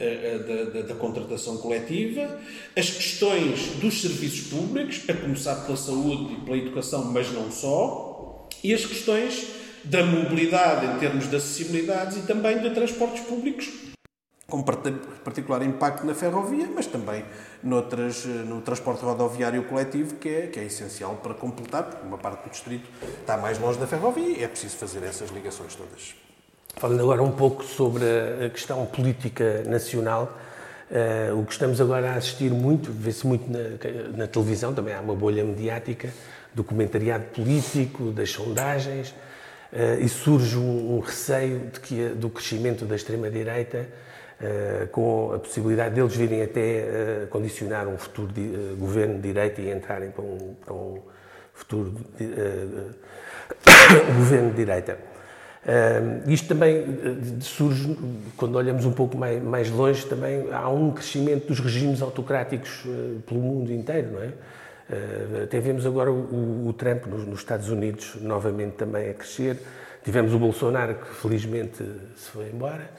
da, 0.00 0.64
da, 0.64 0.80
da, 0.88 0.94
contratação 0.94 1.58
coletiva, 1.58 2.40
as 2.76 2.88
questões 2.88 3.66
dos 3.80 4.00
serviços 4.00 4.48
públicos, 4.48 5.02
a 5.08 5.14
começar 5.14 5.56
pela 5.66 5.76
saúde 5.76 6.34
e 6.34 6.40
pela 6.44 6.56
educação, 6.56 7.04
mas 7.04 7.30
não 7.32 7.50
só, 7.50 8.48
e 8.64 8.72
as 8.72 8.86
questões 8.86 9.48
da 9.84 10.04
mobilidade 10.04 10.86
em 10.86 10.98
termos 10.98 11.28
de 11.28 11.36
acessibilidades 11.36 12.16
e 12.16 12.22
também 12.22 12.60
de 12.60 12.70
transportes 12.70 13.22
públicos 13.24 13.90
com 14.50 14.62
particular 14.64 15.62
impacto 15.62 16.04
na 16.04 16.12
ferrovia, 16.12 16.68
mas 16.74 16.86
também 16.86 17.24
noutras, 17.62 18.24
no 18.24 18.60
transporte 18.60 19.02
rodoviário 19.02 19.62
coletivo, 19.64 20.16
que 20.16 20.28
é, 20.28 20.46
que 20.48 20.58
é 20.58 20.64
essencial 20.64 21.14
para 21.22 21.32
completar, 21.34 21.84
porque 21.84 22.04
uma 22.04 22.18
parte 22.18 22.42
do 22.42 22.50
distrito 22.50 22.90
está 23.20 23.36
mais 23.36 23.58
longe 23.58 23.78
da 23.78 23.86
ferrovia 23.86 24.38
e 24.38 24.42
é 24.42 24.48
preciso 24.48 24.76
fazer 24.76 25.04
essas 25.04 25.30
ligações 25.30 25.76
todas. 25.76 26.29
Falando 26.76 27.02
agora 27.02 27.22
um 27.22 27.33
pouco 27.33 27.62
sobre 27.64 28.04
a 28.46 28.48
questão 28.48 28.87
política 28.87 29.62
nacional, 29.66 30.38
uh, 30.90 31.38
o 31.38 31.44
que 31.44 31.52
estamos 31.52 31.80
agora 31.80 32.12
a 32.12 32.14
assistir 32.14 32.50
muito, 32.50 32.90
vê-se 32.90 33.26
muito 33.26 33.50
na, 33.50 34.16
na, 34.16 34.26
televisão, 34.26 34.72
também 34.72 34.94
há 34.94 35.00
uma 35.00 35.14
bolha 35.14 35.44
mediática, 35.44 36.09
do 36.54 36.64
comentariado 36.64 37.24
político, 37.35 38.11
das 38.12 38.30
sondagens, 38.30 39.11
uh, 39.11 40.00
e 40.00 40.09
surge 40.09 40.56
um, 40.56 40.96
um 40.96 41.00
receio 41.00 41.70
de 41.72 41.80
que, 41.80 42.09
do 42.11 42.30
crescimento 42.30 42.85
da 42.85 42.96
extrema-direita 42.96 43.87
Uh, 44.40 44.88
com 44.88 45.35
a 45.35 45.38
possibilidade 45.38 45.94
deles 45.94 46.16
virem 46.16 46.40
até 46.40 47.26
condicionar 47.28 47.87
um 47.87 47.98
futuro 47.98 48.33
de, 48.33 48.74
governo 48.78 49.16
de 49.16 49.20
direita 49.20 49.61
e 49.61 49.70
entrarem 49.70 50.11
para 50.11 50.24
um, 50.24 50.54
para 50.64 50.72
um 50.72 50.98
futuro 51.52 51.94
de, 52.16 52.24
governo 54.16 54.48
de 54.48 54.56
direita. 54.56 55.10
Isto 56.26 56.48
também 56.48 56.85
surge, 57.40 57.96
quando 58.37 58.56
olhamos 58.56 58.85
um 58.85 58.92
pouco 58.92 59.16
mais, 59.16 59.42
mais, 59.42 59.70
longe, 59.70 60.04
também 60.06 60.48
há 60.52 60.68
um 60.68 60.90
crescimento 60.90 61.48
dos 61.48 61.61
regimes 61.61 62.02
autocráticos 62.02 62.85
pelo 63.26 63.40
mundo 63.40 63.72
inteiro, 63.72 64.12
não 64.12 64.22
é? 64.22 64.33
até 65.44 65.61
vemos 65.61 65.87
agora 65.87 66.11
o, 66.11 66.66
o 66.66 66.72
Trump 66.72 67.06
nos, 67.06 67.24
nos 67.24 67.38
Estados 67.38 67.68
Unidos 67.68 68.16
novamente 68.20 68.72
também 68.72 69.11
a 69.11 69.14
crescer. 69.14 69.59
Tivemos 70.02 70.35
o 70.35 70.38
Bolsonaro, 70.38 70.94
que 70.94 71.14
felizmente 71.14 71.85
se 72.16 72.30
foi 72.30 72.48
embora. 72.48 72.90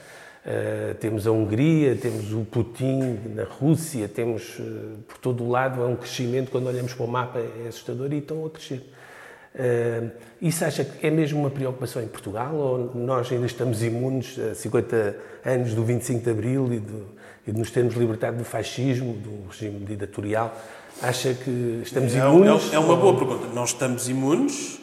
Uh, 0.44 0.96
temos 0.96 1.28
a 1.28 1.32
Hungria, 1.32 1.96
temos 1.96 2.34
o 2.34 2.44
Putin 2.46 3.20
na 3.36 3.44
Rússia, 3.44 4.08
temos 4.08 4.58
uh, 4.58 4.98
por 5.08 5.20
todo 5.20 5.44
o 5.44 5.50
lado 5.50 5.84
é 5.84 5.86
um 5.86 5.96
crescimento, 5.96 6.50
quando 6.50 6.66
olhamos 6.66 6.96
para 6.96 7.06
o 7.06 7.08
mapa 7.08 7.40
é 7.40 7.68
assustador 7.68 8.12
e 8.12 8.18
estão 8.18 8.44
a 8.46 8.50
crescer. 8.50 8.82
Uh, 9.54 10.10
isso 10.42 10.64
acha 10.64 10.86
que 10.86 11.06
é 11.06 11.12
mesmo 11.12 11.40
uma 11.40 11.50
preocupação 11.50 12.02
em 12.02 12.08
Portugal 12.08 12.56
ou 12.56 12.96
nós 12.96 13.30
ainda 13.32 13.46
estamos 13.46 13.84
imunes 13.84 14.40
a 14.40 14.56
50 14.56 15.16
anos 15.46 15.74
do 15.74 15.84
25 15.84 16.24
de 16.24 16.30
Abril 16.30 16.72
e, 16.72 16.80
do, 16.80 17.06
e 17.46 17.52
de 17.52 17.60
nos 17.60 17.70
termos 17.70 17.96
libertado 17.96 18.38
do 18.38 18.46
fascismo, 18.46 19.14
do 19.14 19.50
regime 19.50 19.86
ditatorial? 19.86 20.58
Acha 21.02 21.34
que 21.34 21.82
estamos 21.84 22.16
imunes? 22.16 22.72
É, 22.72 22.76
é 22.76 22.80
uma 22.80 22.96
boa 22.96 23.16
pergunta. 23.18 23.48
Nós 23.54 23.70
estamos 23.70 24.08
imunes. 24.08 24.80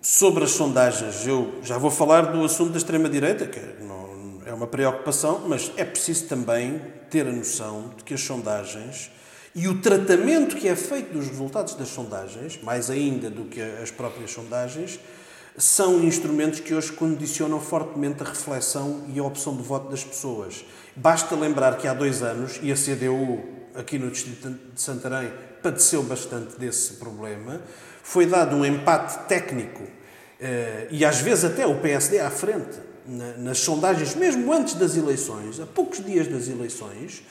Sobre 0.00 0.44
as 0.44 0.52
sondagens, 0.52 1.26
eu 1.26 1.54
já 1.62 1.76
vou 1.76 1.90
falar 1.90 2.32
do 2.32 2.44
assunto 2.44 2.70
da 2.70 2.78
extrema-direita, 2.78 3.46
que 3.46 3.60
não, 3.82 4.40
é 4.46 4.52
uma 4.54 4.66
preocupação, 4.66 5.42
mas 5.46 5.72
é 5.76 5.84
preciso 5.84 6.26
também 6.26 6.80
ter 7.10 7.26
a 7.26 7.32
noção 7.32 7.92
de 7.96 8.04
que 8.04 8.14
as 8.14 8.20
sondagens 8.20 9.10
e 9.58 9.66
o 9.66 9.80
tratamento 9.80 10.54
que 10.54 10.68
é 10.68 10.76
feito 10.76 11.12
dos 11.12 11.26
resultados 11.26 11.74
das 11.74 11.88
sondagens, 11.88 12.60
mais 12.62 12.88
ainda 12.90 13.28
do 13.28 13.46
que 13.46 13.60
as 13.60 13.90
próprias 13.90 14.30
sondagens, 14.30 15.00
são 15.56 16.04
instrumentos 16.04 16.60
que 16.60 16.72
hoje 16.72 16.92
condicionam 16.92 17.60
fortemente 17.60 18.22
a 18.22 18.26
reflexão 18.26 19.04
e 19.12 19.18
a 19.18 19.24
opção 19.24 19.56
de 19.56 19.64
voto 19.64 19.90
das 19.90 20.04
pessoas. 20.04 20.64
Basta 20.94 21.34
lembrar 21.34 21.76
que 21.76 21.88
há 21.88 21.92
dois 21.92 22.22
anos, 22.22 22.60
e 22.62 22.70
a 22.70 22.76
CDU 22.76 23.42
aqui 23.74 23.98
no 23.98 24.12
Distrito 24.12 24.48
de 24.48 24.80
Santarém 24.80 25.32
padeceu 25.60 26.04
bastante 26.04 26.56
desse 26.56 26.92
problema, 26.94 27.60
foi 28.00 28.26
dado 28.26 28.54
um 28.54 28.64
empate 28.64 29.26
técnico 29.26 29.82
eh, 30.40 30.86
e 30.88 31.04
às 31.04 31.18
vezes 31.20 31.44
até 31.44 31.66
o 31.66 31.80
PSD 31.80 32.20
à 32.20 32.30
frente 32.30 32.78
nas 33.38 33.58
sondagens, 33.58 34.14
mesmo 34.14 34.52
antes 34.52 34.74
das 34.74 34.96
eleições, 34.96 35.58
a 35.58 35.66
poucos 35.66 36.04
dias 36.04 36.28
das 36.28 36.46
eleições, 36.46 37.24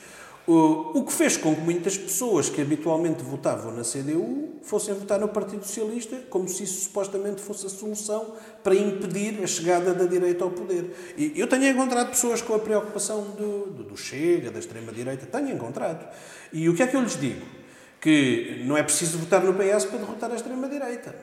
o 0.50 1.04
que 1.04 1.12
fez 1.12 1.36
com 1.36 1.54
que 1.54 1.60
muitas 1.60 1.98
pessoas 1.98 2.48
que 2.48 2.62
habitualmente 2.62 3.22
votavam 3.22 3.70
na 3.70 3.82
CDU 3.82 4.60
fossem 4.62 4.94
votar 4.94 5.20
no 5.20 5.28
Partido 5.28 5.62
Socialista, 5.62 6.16
como 6.30 6.48
se 6.48 6.62
isso 6.62 6.84
supostamente 6.84 7.42
fosse 7.42 7.66
a 7.66 7.68
solução 7.68 8.34
para 8.62 8.74
impedir 8.74 9.42
a 9.44 9.46
chegada 9.46 9.92
da 9.92 10.06
direita 10.06 10.44
ao 10.44 10.50
poder. 10.50 11.14
E 11.18 11.38
eu 11.38 11.46
tenho 11.46 11.66
encontrado 11.66 12.08
pessoas 12.08 12.40
com 12.40 12.54
a 12.54 12.58
preocupação 12.58 13.24
do, 13.36 13.66
do, 13.72 13.84
do 13.84 13.96
Chega, 13.96 14.50
da 14.50 14.58
extrema-direita, 14.58 15.26
tenho 15.26 15.50
encontrado. 15.50 16.08
E 16.50 16.66
o 16.66 16.74
que 16.74 16.82
é 16.82 16.86
que 16.86 16.96
eu 16.96 17.02
lhes 17.02 17.20
digo? 17.20 17.44
Que 18.00 18.62
não 18.64 18.74
é 18.74 18.82
preciso 18.82 19.18
votar 19.18 19.44
no 19.44 19.52
PS 19.52 19.84
para 19.84 19.98
derrotar 19.98 20.30
a 20.32 20.34
extrema-direita. 20.34 21.14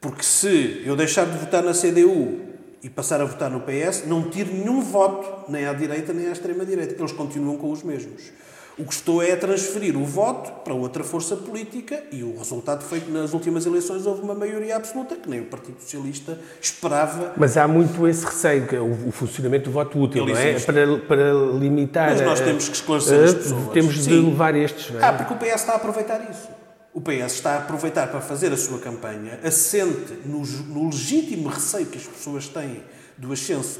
Porque 0.00 0.22
se 0.22 0.82
eu 0.86 0.96
deixar 0.96 1.26
de 1.26 1.36
votar 1.36 1.62
na 1.62 1.72
CDU 1.72 2.49
e 2.82 2.88
passar 2.88 3.20
a 3.20 3.24
votar 3.24 3.50
no 3.50 3.60
PS, 3.60 4.04
não 4.06 4.30
tiro 4.30 4.52
nenhum 4.52 4.80
voto, 4.80 5.50
nem 5.50 5.66
à 5.66 5.72
direita 5.72 6.12
nem 6.12 6.28
à 6.28 6.32
extrema-direita. 6.32 6.94
Eles 6.98 7.12
continuam 7.12 7.56
com 7.56 7.70
os 7.70 7.82
mesmos. 7.82 8.32
O 8.78 8.84
que 8.84 8.94
estou 8.94 9.22
é 9.22 9.32
a 9.32 9.36
transferir 9.36 9.94
o 9.94 10.06
voto 10.06 10.50
para 10.64 10.72
outra 10.72 11.04
força 11.04 11.36
política 11.36 12.02
e 12.10 12.22
o 12.22 12.38
resultado 12.38 12.82
foi 12.82 13.00
que 13.00 13.10
nas 13.10 13.34
últimas 13.34 13.66
eleições 13.66 14.06
houve 14.06 14.22
uma 14.22 14.34
maioria 14.34 14.76
absoluta 14.76 15.16
que 15.16 15.28
nem 15.28 15.40
o 15.40 15.44
Partido 15.44 15.78
Socialista 15.80 16.38
esperava. 16.58 17.34
Mas 17.36 17.58
há 17.58 17.68
muito 17.68 18.08
esse 18.08 18.24
receio, 18.24 18.66
que 18.66 18.74
é 18.74 18.80
o, 18.80 19.12
funcionamento 19.12 19.66
do 19.66 19.72
voto 19.72 19.98
útil, 20.00 20.22
Ele 20.22 20.32
não 20.32 20.40
é? 20.40 20.58
Para, 20.60 20.98
para 21.00 21.32
limitar. 21.58 22.10
Mas 22.10 22.22
nós 22.22 22.40
temos 22.40 22.70
que 22.70 22.76
esclarecer 22.76 23.22
as 23.22 23.34
pessoas. 23.34 23.68
Temos 23.72 23.94
de 23.96 24.04
Sim. 24.04 24.30
levar 24.30 24.54
estes, 24.54 24.94
é? 24.94 25.04
Ah, 25.04 25.12
porque 25.12 25.34
o 25.34 25.36
PS 25.36 25.60
está 25.60 25.72
a 25.72 25.76
aproveitar 25.76 26.26
isso. 26.30 26.48
O 26.92 27.00
PS 27.00 27.34
está 27.34 27.52
a 27.52 27.58
aproveitar 27.58 28.08
para 28.08 28.20
fazer 28.20 28.52
a 28.52 28.56
sua 28.56 28.80
campanha, 28.80 29.38
assente 29.44 30.12
no, 30.24 30.40
no 30.40 30.88
legítimo 30.88 31.48
receio 31.48 31.86
que 31.86 31.98
as 31.98 32.04
pessoas 32.04 32.48
têm 32.48 32.82
do 33.20 33.34
ascenso 33.34 33.78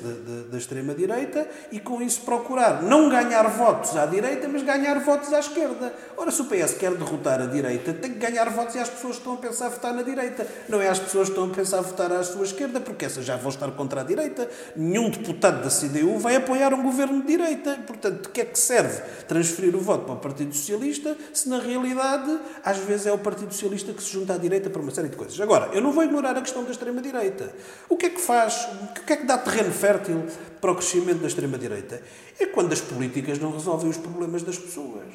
da, 0.51 0.59
extrema-direita 0.59 1.49
e 1.73 1.81
com 1.81 2.03
isso 2.03 2.21
procurar 2.21 2.83
não 2.83 3.09
ganhar 3.09 3.49
votos 3.49 3.97
à 3.97 4.05
direita, 4.05 4.47
mas 4.47 4.63
ganhar 4.63 5.01
votos 5.01 5.33
à 5.33 5.41
esquerda. 5.41 5.95
Ora, 6.15 6.31
se 6.31 6.43
o 6.43 6.45
PS 6.45 6.75
quer 6.75 6.93
derrotar 6.95 7.41
a 7.41 7.47
direita, 7.47 7.95
tem 7.95 8.13
que 8.13 8.19
ganhar 8.19 8.51
votos 8.51 8.75
e 8.75 8.79
as 8.79 8.91
pessoas 8.91 9.17
estão 9.17 9.33
a 9.33 9.37
pensar 9.39 9.67
a 9.67 9.69
votar 9.71 9.95
na 9.95 10.03
direita. 10.03 10.47
Não 10.69 10.81
é 10.81 10.89
as 10.89 10.99
pessoas 10.99 11.29
que 11.29 11.33
estão 11.33 11.51
a 11.51 11.55
pensar 11.55 11.79
a 11.79 11.81
votar 11.81 12.13
à 12.13 12.23
sua 12.23 12.45
esquerda, 12.45 12.81
porque 12.81 13.07
essas 13.07 13.25
já 13.25 13.37
vão 13.37 13.49
estar 13.49 13.71
contra 13.71 14.03
a 14.03 14.05
direita. 14.05 14.47
Nenhum 14.77 15.09
deputado 15.09 15.63
da 15.63 15.71
CDU 15.71 16.19
vai 16.19 16.37
apoiar 16.37 16.75
um 16.75 16.83
governo 16.83 17.23
de 17.23 17.27
direita. 17.27 17.79
Portanto, 17.87 18.25
de 18.25 18.29
que 18.29 18.43
é 18.43 18.45
que 18.45 18.59
serve 18.59 19.01
transferir 19.27 19.75
o 19.75 19.81
voto 19.81 20.05
para 20.05 20.15
o 20.15 20.19
Partido 20.19 20.55
Socialista 20.55 21.17
se 21.33 21.49
na 21.49 21.59
realidade 21.59 22.39
às 22.63 22.77
vezes 22.79 23.07
é 23.07 23.13
o 23.13 23.19
Partido 23.19 23.53
Socialista 23.55 23.95
que 23.95 24.03
se 24.03 24.13
junta 24.13 24.35
à 24.35 24.37
direita 24.37 24.69
para 24.69 24.83
uma 24.83 24.91
série 24.91 25.09
de 25.09 25.17
coisas. 25.17 25.41
Agora, 25.41 25.71
eu 25.73 25.81
não 25.81 25.93
vou 25.93 26.05
ignorar 26.05 26.37
a 26.37 26.43
questão 26.43 26.63
da 26.63 26.71
extrema-direita. 26.71 27.55
O 27.89 27.97
que 27.97 28.07
é 28.07 28.11
que 28.11 28.21
faz? 28.21 28.69
O 28.83 29.05
que 29.05 29.13
é 29.15 29.17
que 29.17 29.30
dá 29.31 29.39
terreno 29.39 29.73
fértil 29.73 30.27
para 30.61 30.73
o 30.73 30.75
crescimento 30.75 31.21
da 31.21 31.29
extrema-direita? 31.29 32.03
É 32.39 32.47
quando 32.47 32.73
as 32.73 32.81
políticas 32.81 33.39
não 33.39 33.53
resolvem 33.53 33.89
os 33.89 33.97
problemas 33.97 34.43
das 34.43 34.59
pessoas. 34.59 35.15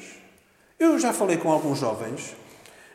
Eu 0.78 0.98
já 0.98 1.12
falei 1.12 1.36
com 1.36 1.50
alguns 1.50 1.78
jovens 1.78 2.34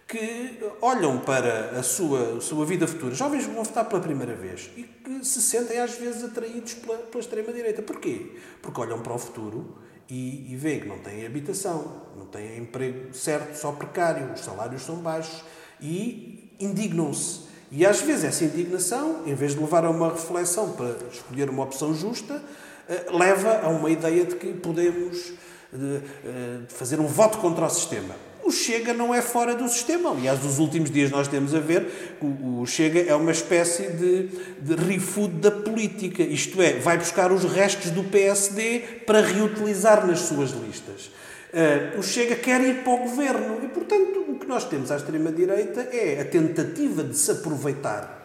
que 0.07 0.59
olham 0.81 1.19
para 1.19 1.79
a 1.79 1.83
sua, 1.83 2.41
sua 2.41 2.65
vida 2.65 2.85
futura, 2.87 3.15
jovens 3.15 3.45
vão 3.45 3.63
votar 3.63 3.85
pela 3.85 4.01
primeira 4.01 4.35
vez 4.35 4.69
e 4.75 4.83
que 4.83 5.23
se 5.25 5.41
sentem 5.41 5.79
às 5.79 5.95
vezes 5.95 6.23
atraídos 6.23 6.73
pela, 6.73 6.97
pela 6.97 7.21
extrema-direita. 7.21 7.81
Porquê? 7.81 8.31
Porque 8.61 8.81
olham 8.81 8.99
para 8.99 9.13
o 9.13 9.17
futuro 9.17 9.77
e, 10.09 10.51
e 10.51 10.55
veem 10.57 10.81
que 10.81 10.87
não 10.87 10.99
têm 10.99 11.25
habitação, 11.25 12.07
não 12.17 12.25
têm 12.25 12.57
emprego 12.57 13.13
certo, 13.13 13.55
só 13.55 13.71
precário, 13.71 14.33
os 14.33 14.41
salários 14.41 14.81
são 14.81 14.97
baixos 14.97 15.43
e 15.79 16.55
indignam-se 16.59 17.50
e 17.71 17.85
às 17.85 18.01
vezes 18.01 18.25
essa 18.25 18.43
indignação, 18.43 19.21
em 19.25 19.33
vez 19.33 19.55
de 19.55 19.61
levar 19.61 19.85
a 19.85 19.89
uma 19.89 20.09
reflexão 20.09 20.71
para 20.71 20.95
escolher 21.11 21.49
uma 21.49 21.63
opção 21.63 21.95
justa, 21.95 22.41
eh, 22.89 23.05
leva 23.11 23.61
a 23.63 23.69
uma 23.69 23.89
ideia 23.89 24.25
de 24.25 24.35
que 24.35 24.47
podemos 24.53 25.31
eh, 25.73 26.59
fazer 26.67 26.99
um 26.99 27.07
voto 27.07 27.37
contra 27.37 27.65
o 27.65 27.69
sistema. 27.69 28.13
O 28.43 28.51
Chega 28.51 28.93
não 28.93 29.13
é 29.13 29.21
fora 29.21 29.55
do 29.55 29.69
sistema. 29.69 30.11
Aliás, 30.11 30.43
nos 30.43 30.59
últimos 30.59 30.91
dias 30.91 31.09
nós 31.11 31.29
temos 31.29 31.55
a 31.55 31.59
ver 31.59 32.17
que 32.19 32.25
o 32.25 32.65
Chega 32.65 32.99
é 32.99 33.15
uma 33.15 33.31
espécie 33.31 33.87
de, 33.87 34.27
de 34.59 34.75
refood 34.75 35.35
da 35.35 35.51
política. 35.51 36.23
Isto 36.23 36.61
é, 36.61 36.73
vai 36.73 36.97
buscar 36.97 37.31
os 37.31 37.45
restos 37.45 37.91
do 37.91 38.03
PSD 38.03 38.79
para 39.05 39.21
reutilizar 39.21 40.05
nas 40.05 40.21
suas 40.21 40.51
listas. 40.51 41.11
Uh, 41.53 41.99
o 41.99 42.03
Chega 42.03 42.35
quer 42.35 42.61
ir 42.61 42.83
para 42.83 42.93
o 42.93 42.97
governo 42.97 43.59
e, 43.63 43.67
portanto, 43.67 44.30
que 44.41 44.47
nós 44.47 44.65
temos 44.65 44.91
à 44.91 44.97
extrema-direita 44.97 45.81
é 45.81 46.19
a 46.19 46.25
tentativa 46.25 47.03
de 47.03 47.15
se 47.15 47.31
aproveitar 47.31 48.19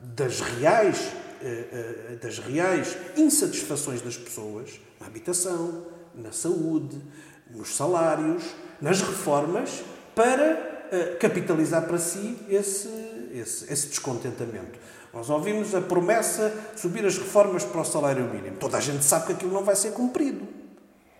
das 0.00 0.40
reais, 0.40 1.12
uh, 1.42 2.14
uh, 2.14 2.16
das 2.16 2.38
reais 2.38 2.96
insatisfações 3.16 4.02
das 4.02 4.16
pessoas 4.16 4.80
na 4.98 5.06
habitação, 5.06 5.86
na 6.14 6.32
saúde, 6.32 7.00
nos 7.50 7.76
salários, 7.76 8.42
nas 8.80 9.00
reformas, 9.00 9.82
para 10.14 10.66
capitalizar 11.20 11.86
para 11.86 11.98
si 11.98 12.38
esse, 12.48 12.88
esse, 13.32 13.70
esse 13.70 13.88
descontentamento. 13.88 14.78
Nós 15.12 15.30
ouvimos 15.30 15.74
a 15.74 15.80
promessa 15.80 16.52
de 16.74 16.80
subir 16.80 17.04
as 17.04 17.18
reformas 17.18 17.62
para 17.62 17.80
o 17.80 17.84
salário 17.84 18.24
mínimo. 18.24 18.56
Toda 18.56 18.78
a 18.78 18.80
gente 18.80 19.04
sabe 19.04 19.26
que 19.26 19.32
aquilo 19.34 19.52
não 19.52 19.64
vai 19.64 19.76
ser 19.76 19.92
cumprido. 19.92 20.46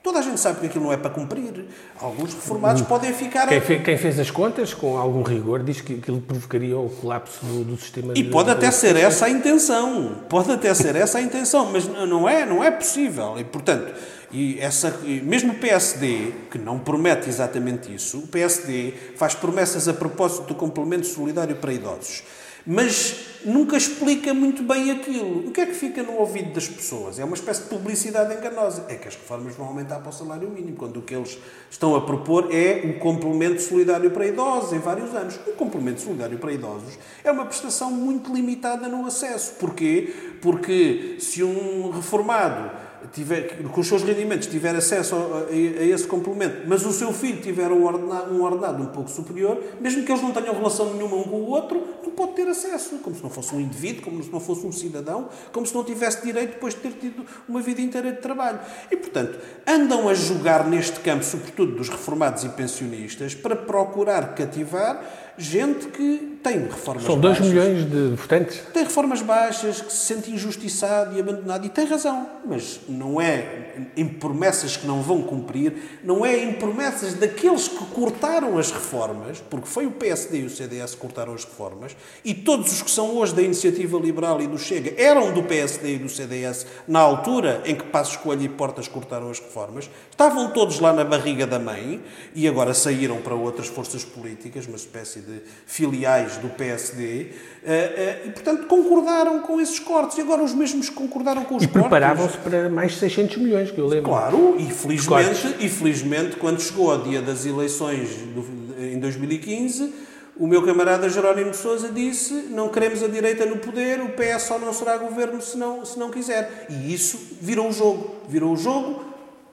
Toda 0.03 0.21
a 0.21 0.23
gente 0.23 0.39
sabe 0.39 0.61
que 0.61 0.67
aquilo 0.67 0.85
não 0.85 0.93
é 0.93 0.97
para 0.97 1.11
cumprir. 1.11 1.67
Alguns 2.01 2.33
reformados 2.33 2.83
podem 2.83 3.13
ficar. 3.13 3.49
Quem, 3.49 3.61
fez, 3.61 3.83
quem 3.83 3.99
fez 3.99 4.19
as 4.19 4.31
contas, 4.31 4.73
com 4.73 4.97
algum 4.97 5.23
rigor, 5.23 5.63
diz 5.63 5.81
que 5.81 5.95
aquilo 5.95 6.21
provocaria 6.21 6.79
o 6.79 6.89
colapso 6.89 7.45
do, 7.45 7.65
do 7.65 7.77
sistema. 7.77 8.13
E 8.17 8.25
pode 8.25 8.51
até 8.51 8.71
ser 8.71 8.97
essa 8.97 9.27
a 9.27 9.31
intenção. 9.31 10.23
Pode 10.29 10.53
até 10.53 10.73
ser 10.73 10.95
essa 10.95 11.19
a 11.19 11.23
intenção, 11.23 11.71
mas 11.73 11.87
não 11.87 12.29
é, 12.29 12.47
não 12.47 12.63
é 12.63 12.71
possível. 12.71 13.35
E, 13.39 13.45
portanto, 13.45 13.93
E 14.31 14.61
essa, 14.61 14.95
mesmo 15.23 15.53
o 15.53 15.57
PSD, 15.57 16.33
que 16.51 16.59
não 16.59 16.79
promete 16.79 17.29
exatamente 17.29 17.93
isso, 17.93 18.19
o 18.19 18.27
PSD 18.27 18.93
faz 19.17 19.35
promessas 19.35 19.89
a 19.89 19.95
propósito 19.95 20.47
do 20.49 20.55
complemento 20.55 21.07
solidário 21.07 21.57
para 21.57 21.73
idosos 21.73 22.23
mas 22.71 23.41
nunca 23.47 23.79
explica 23.79 24.35
muito 24.35 24.63
bem 24.63 24.91
aquilo. 24.91 25.49
O 25.49 25.53
que 25.53 25.63
é 25.63 25.67
que 25.67 25.73
fica 25.73 26.03
no 26.03 26.19
ouvido 26.19 26.53
das 26.53 26.69
pessoas? 26.69 27.19
É 27.19 27.25
uma 27.25 27.35
espécie 27.35 27.63
de 27.63 27.69
publicidade 27.71 28.35
enganosa. 28.35 28.85
É 28.91 28.95
que 28.95 29.09
as 29.09 29.15
reformas 29.15 29.57
vão 29.57 29.69
aumentar 29.69 30.01
para 30.01 30.11
o 30.11 30.13
salário 30.13 30.51
mínimo, 30.51 30.77
quando 30.77 30.99
o 30.99 31.03
que 31.03 31.15
eles 31.15 31.39
estão 31.71 31.97
a 31.97 32.03
propor 32.03 32.55
é 32.55 32.83
um 32.85 32.99
complemento 32.99 33.63
solidário 33.63 34.11
para 34.11 34.27
idosos 34.27 34.75
em 34.75 34.81
vários 34.81 35.15
anos. 35.15 35.41
O 35.47 35.53
complemento 35.53 36.03
solidário 36.03 36.37
para 36.37 36.53
idosos 36.53 36.99
é 37.25 37.33
uma 37.33 37.47
prestação 37.47 37.91
muito 37.91 38.35
limitada 38.35 38.87
no 38.87 39.07
acesso. 39.07 39.55
Porquê? 39.55 40.13
Porque 40.43 41.17
se 41.21 41.43
um 41.43 41.91
reformado 41.91 42.71
tiver, 43.13 43.63
com 43.63 43.81
os 43.81 43.87
seus 43.87 44.03
rendimentos 44.03 44.49
tiver 44.49 44.75
acesso 44.75 45.15
a, 45.15 45.51
a, 45.51 45.55
esse 45.55 46.07
complemento, 46.07 46.63
mas 46.67 46.85
o 46.85 46.93
seu 46.93 47.13
filho 47.13 47.41
tiver 47.41 47.71
um 47.71 47.85
ordenado, 47.85 48.35
um 48.35 48.43
ordenado 48.43 48.83
um 48.83 48.87
pouco 48.87 49.11
superior, 49.11 49.63
mesmo 49.81 50.05
que 50.05 50.11
eles 50.11 50.23
não 50.23 50.33
tenham 50.33 50.55
relação 50.55 50.93
nenhuma 50.95 51.17
um 51.17 51.25
com 51.25 51.37
o 51.37 51.49
outro, 51.49 51.83
não 52.03 52.11
pode 52.11 52.33
ter 52.33 52.49
acesso, 52.49 52.99
como 52.99 53.15
se 53.15 53.23
não 53.23 53.31
fosse 53.31 53.55
um 53.55 53.61
indivíduo, 53.61 54.03
como 54.03 54.23
se 54.23 54.31
não 54.31 54.41
fosse 54.41 54.67
um 54.67 54.73
cidadão, 54.73 55.29
como 55.53 55.67
se 55.67 55.75
não 55.75 55.85
tivesse 55.85 56.25
direito 56.25 56.55
depois 56.55 56.75
de 56.75 56.81
ter 56.81 56.93
tido 56.93 57.25
uma 57.49 57.61
vida 57.61 57.81
inteira 57.81 58.13
de 58.13 58.19
trabalho. 58.19 58.61
E, 58.91 58.97
portanto, 58.97 59.39
andam 59.67 60.09
a 60.09 60.15
jogar 60.15 60.67
neste 60.67 61.01
campo, 61.01 61.25
sobretudo 61.25 61.77
dos 61.77 61.89
reformados 61.89 62.45
e 62.45 62.49
pensionistas, 62.51 63.35
para 63.35 63.57
procurar 63.57 64.35
cativar 64.35 65.28
gente 65.38 65.87
que 65.87 66.38
tem 66.42 66.64
reformas 66.64 67.05
São 67.05 67.18
2 67.18 67.40
milhões 67.40 67.90
de 67.90 68.16
votantes. 68.16 68.61
Tem 68.72 68.85
reformas 68.85 69.22
baixas, 69.22 69.81
que 69.81 69.92
se 69.92 70.07
sente 70.07 70.31
injustiçado 70.31 71.16
e 71.16 71.20
abandonado. 71.20 71.64
E 71.66 71.68
tem 71.68 71.85
razão. 71.85 72.29
Mas 72.44 72.81
não 72.88 73.20
é 73.20 73.74
em 73.96 74.07
promessas 74.07 74.77
que 74.77 74.87
não 74.87 75.03
vão 75.03 75.22
cumprir, 75.22 76.01
não 76.03 76.24
é 76.24 76.37
em 76.42 76.55
promessas 76.55 77.14
daqueles 77.14 77.68
que 77.68 77.85
cortaram 77.87 78.59
as 78.59 78.70
reformas, 78.70 79.42
porque 79.51 79.66
foi 79.66 79.87
o 79.87 79.90
PSD 79.92 80.40
e 80.40 80.44
o 80.44 80.51
CDS 80.51 80.94
que 80.94 81.01
cortaram 81.01 81.35
as 81.35 81.44
reformas, 81.44 81.96
e 82.24 82.35
todos 82.35 82.72
os 82.72 82.83
que 82.83 82.90
são 82.90 83.16
hoje 83.16 83.35
da 83.35 83.42
Iniciativa 83.42 83.98
Liberal 83.98 84.40
e 84.40 84.46
do 84.46 84.59
Chega 84.59 84.94
eram 85.01 85.33
do 85.33 85.42
PSD 85.42 85.94
e 85.94 85.98
do 85.98 86.09
CDS 86.09 86.66
na 86.87 87.01
altura 87.01 87.62
em 87.64 87.74
que 87.74 87.85
Passos 87.85 88.16
Coelho 88.16 88.42
e 88.42 88.48
Portas 88.48 88.88
cortaram 88.88 89.31
as 89.31 89.38
reformas. 89.38 89.90
Estavam 90.11 90.51
todos 90.53 90.81
lá 90.81 90.92
na 90.92 91.05
barriga 91.05 91.46
da 91.46 91.59
mãe 91.59 92.03
e 92.35 92.48
agora 92.48 92.74
saíram 92.74 93.18
para 93.18 93.35
outras 93.35 93.68
forças 93.68 94.05
políticas, 94.05 94.66
uma 94.66 94.77
espécie 94.77 95.20
de 95.20 95.28
filiais 95.67 96.37
do 96.38 96.49
PSD, 96.49 97.33
eh, 97.64 97.73
eh, 97.73 98.23
e 98.27 98.31
portanto 98.31 98.67
concordaram 98.67 99.41
com 99.41 99.61
esses 99.61 99.79
cortes. 99.79 100.19
E 100.19 100.21
agora 100.21 100.43
os 100.43 100.55
mesmos 100.55 100.88
concordaram 100.91 101.45
com 101.45 101.57
os 101.57 101.62
e 101.62 101.67
cortes. 101.67 101.81
E 101.81 101.88
preparavam-se 101.88 102.37
para 102.38 102.69
mais 102.69 102.97
600 102.97 103.37
milhões, 103.38 103.71
que 103.71 103.79
eu 103.79 103.87
lembro. 103.87 104.11
Claro, 104.11 104.57
e 104.59 104.71
felizmente, 104.71 105.57
e 105.61 105.69
felizmente 105.69 106.37
quando 106.37 106.61
chegou 106.61 106.91
ao 106.91 107.03
dia 107.03 107.21
das 107.21 107.47
eleições 107.47 108.09
do, 108.35 108.45
em 108.83 108.99
2015, 108.99 109.93
o 110.38 110.47
meu 110.47 110.62
camarada 110.62 111.09
Jerónimo 111.09 111.51
de 111.51 111.57
Sousa 111.57 111.88
disse 111.88 112.33
não 112.51 112.69
queremos 112.69 113.03
a 113.03 113.09
direita 113.09 113.45
no 113.45 113.57
poder, 113.57 114.01
o 114.01 114.11
PS 114.11 114.43
só 114.43 114.59
não 114.59 114.73
será 114.73 114.97
governo 114.97 115.41
se 115.43 115.59
não, 115.59 115.85
se 115.85 115.99
não 115.99 116.11
quiser. 116.11 116.67
E 116.71 116.95
isso 116.95 117.19
virou 117.41 117.69
o 117.69 117.73
jogo. 117.73 118.14
Virou 118.29 118.53
o 118.53 118.57
jogo 118.57 119.08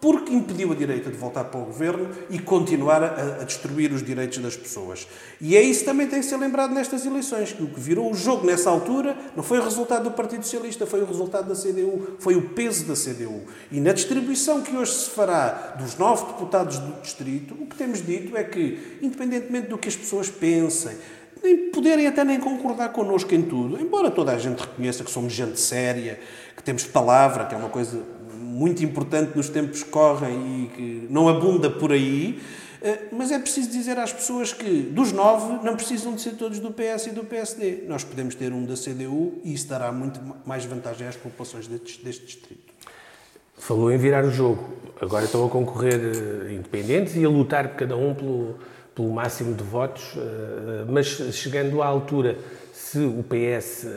porque 0.05 0.31
impediu 0.31 0.71
a 0.71 0.75
direita 0.75 1.09
de 1.09 1.17
voltar 1.17 1.45
para 1.45 1.59
o 1.59 1.65
governo 1.65 2.07
e 2.29 2.37
continuar 2.37 3.01
a, 3.01 3.41
a, 3.41 3.43
destruir 3.43 3.91
os 3.91 4.03
direitos 4.03 4.37
das 4.37 4.55
pessoas. 4.55 5.07
E 5.41 5.57
é 5.57 5.63
isso 5.63 5.83
também 5.83 6.05
tem 6.05 6.19
que 6.19 6.27
ser 6.27 6.37
lembrado 6.37 6.75
nestas 6.75 7.07
eleições, 7.07 7.53
que 7.53 7.63
o 7.63 7.65
que 7.65 7.79
virou 7.79 8.11
o 8.11 8.13
jogo 8.13 8.45
nessa 8.45 8.69
altura 8.69 9.17
não 9.35 9.41
foi 9.41 9.57
o 9.57 9.63
resultado 9.63 10.03
do 10.03 10.11
Partido 10.11 10.43
Socialista, 10.43 10.85
foi 10.85 11.01
o 11.01 11.07
resultado 11.07 11.47
da 11.47 11.55
CDU, 11.55 12.17
foi 12.19 12.35
o 12.35 12.49
peso 12.49 12.85
da 12.85 12.93
CDU. 12.93 13.45
E 13.71 13.79
na 13.79 13.93
distribuição 13.93 14.61
que 14.61 14.77
hoje 14.77 14.91
se 14.91 15.09
fará 15.09 15.73
dos 15.75 15.97
nove 15.97 16.27
deputados 16.27 16.77
do 16.77 17.01
distrito, 17.01 17.55
o 17.59 17.65
que 17.65 17.75
temos 17.75 18.05
dito 18.05 18.37
é 18.37 18.43
que, 18.43 18.99
independentemente 19.01 19.69
do 19.69 19.77
que 19.79 19.87
as 19.87 19.95
pessoas 19.95 20.29
pensem, 20.29 20.95
nem 21.41 21.71
poderem 21.71 22.05
até 22.05 22.23
nem 22.23 22.39
concordar 22.39 22.89
connosco 22.89 23.33
em 23.33 23.41
tudo, 23.41 23.81
embora 23.81 24.11
toda 24.11 24.31
a 24.33 24.37
gente 24.37 24.59
reconheça 24.59 25.03
que 25.03 25.09
somos 25.09 25.33
gente 25.33 25.59
séria, 25.59 26.19
que 26.55 26.61
temos 26.61 26.83
palavra, 26.83 27.45
que 27.45 27.55
é 27.55 27.57
uma 27.57 27.69
coisa 27.69 28.01
muito 28.35 28.83
importante 28.83 29.35
nos 29.35 29.49
tempos 29.49 29.83
que 29.83 29.89
correm 29.89 30.63
e 30.63 30.67
que 30.75 31.07
não 31.09 31.27
abunda 31.27 31.69
por 31.69 31.91
aí, 31.91 32.41
eh, 32.85 33.07
mas 33.11 33.31
é 33.31 33.39
preciso 33.39 33.71
dizer 33.71 33.97
às 33.97 34.13
pessoas 34.13 34.53
que 34.53 34.81
dos 34.81 35.11
nove 35.11 35.65
não 35.65 35.75
precisam 35.75 36.13
de 36.13 36.21
ser 36.21 36.33
todos 36.33 36.59
do 36.59 36.71
PS 36.71 37.07
e 37.07 37.09
do 37.09 37.23
PSD. 37.23 37.83
Nós 37.87 38.03
podemos 38.03 38.35
ter 38.35 38.53
um 38.53 38.63
da 38.63 38.75
CDU 38.75 39.39
e 39.43 39.55
isso 39.55 39.67
dará 39.67 39.91
muito 39.91 40.19
mais 40.45 40.65
vantagem 40.65 41.07
às 41.07 41.15
populações 41.15 41.67
deste, 41.67 42.05
deste 42.05 42.25
distrito. 42.27 42.71
Falou 43.57 43.91
em 43.91 43.97
virar 43.97 44.23
o 44.23 44.29
jogo. 44.29 44.69
Agora 45.01 45.25
estão 45.25 45.43
a 45.47 45.49
concorrer 45.49 45.99
eh, 45.99 46.53
independentes 46.53 47.15
e 47.15 47.25
a 47.25 47.29
lutar 47.29 47.75
cada 47.75 47.97
um 47.97 48.13
pelo, 48.13 48.59
pelo 48.93 49.11
máximo 49.11 49.55
de 49.55 49.63
votos, 49.63 50.13
eh, 50.15 50.85
mas 50.87 51.07
chegando 51.07 51.81
à 51.81 51.87
altura, 51.87 52.37
se 52.71 52.99
o 52.99 53.23
PS 53.23 53.87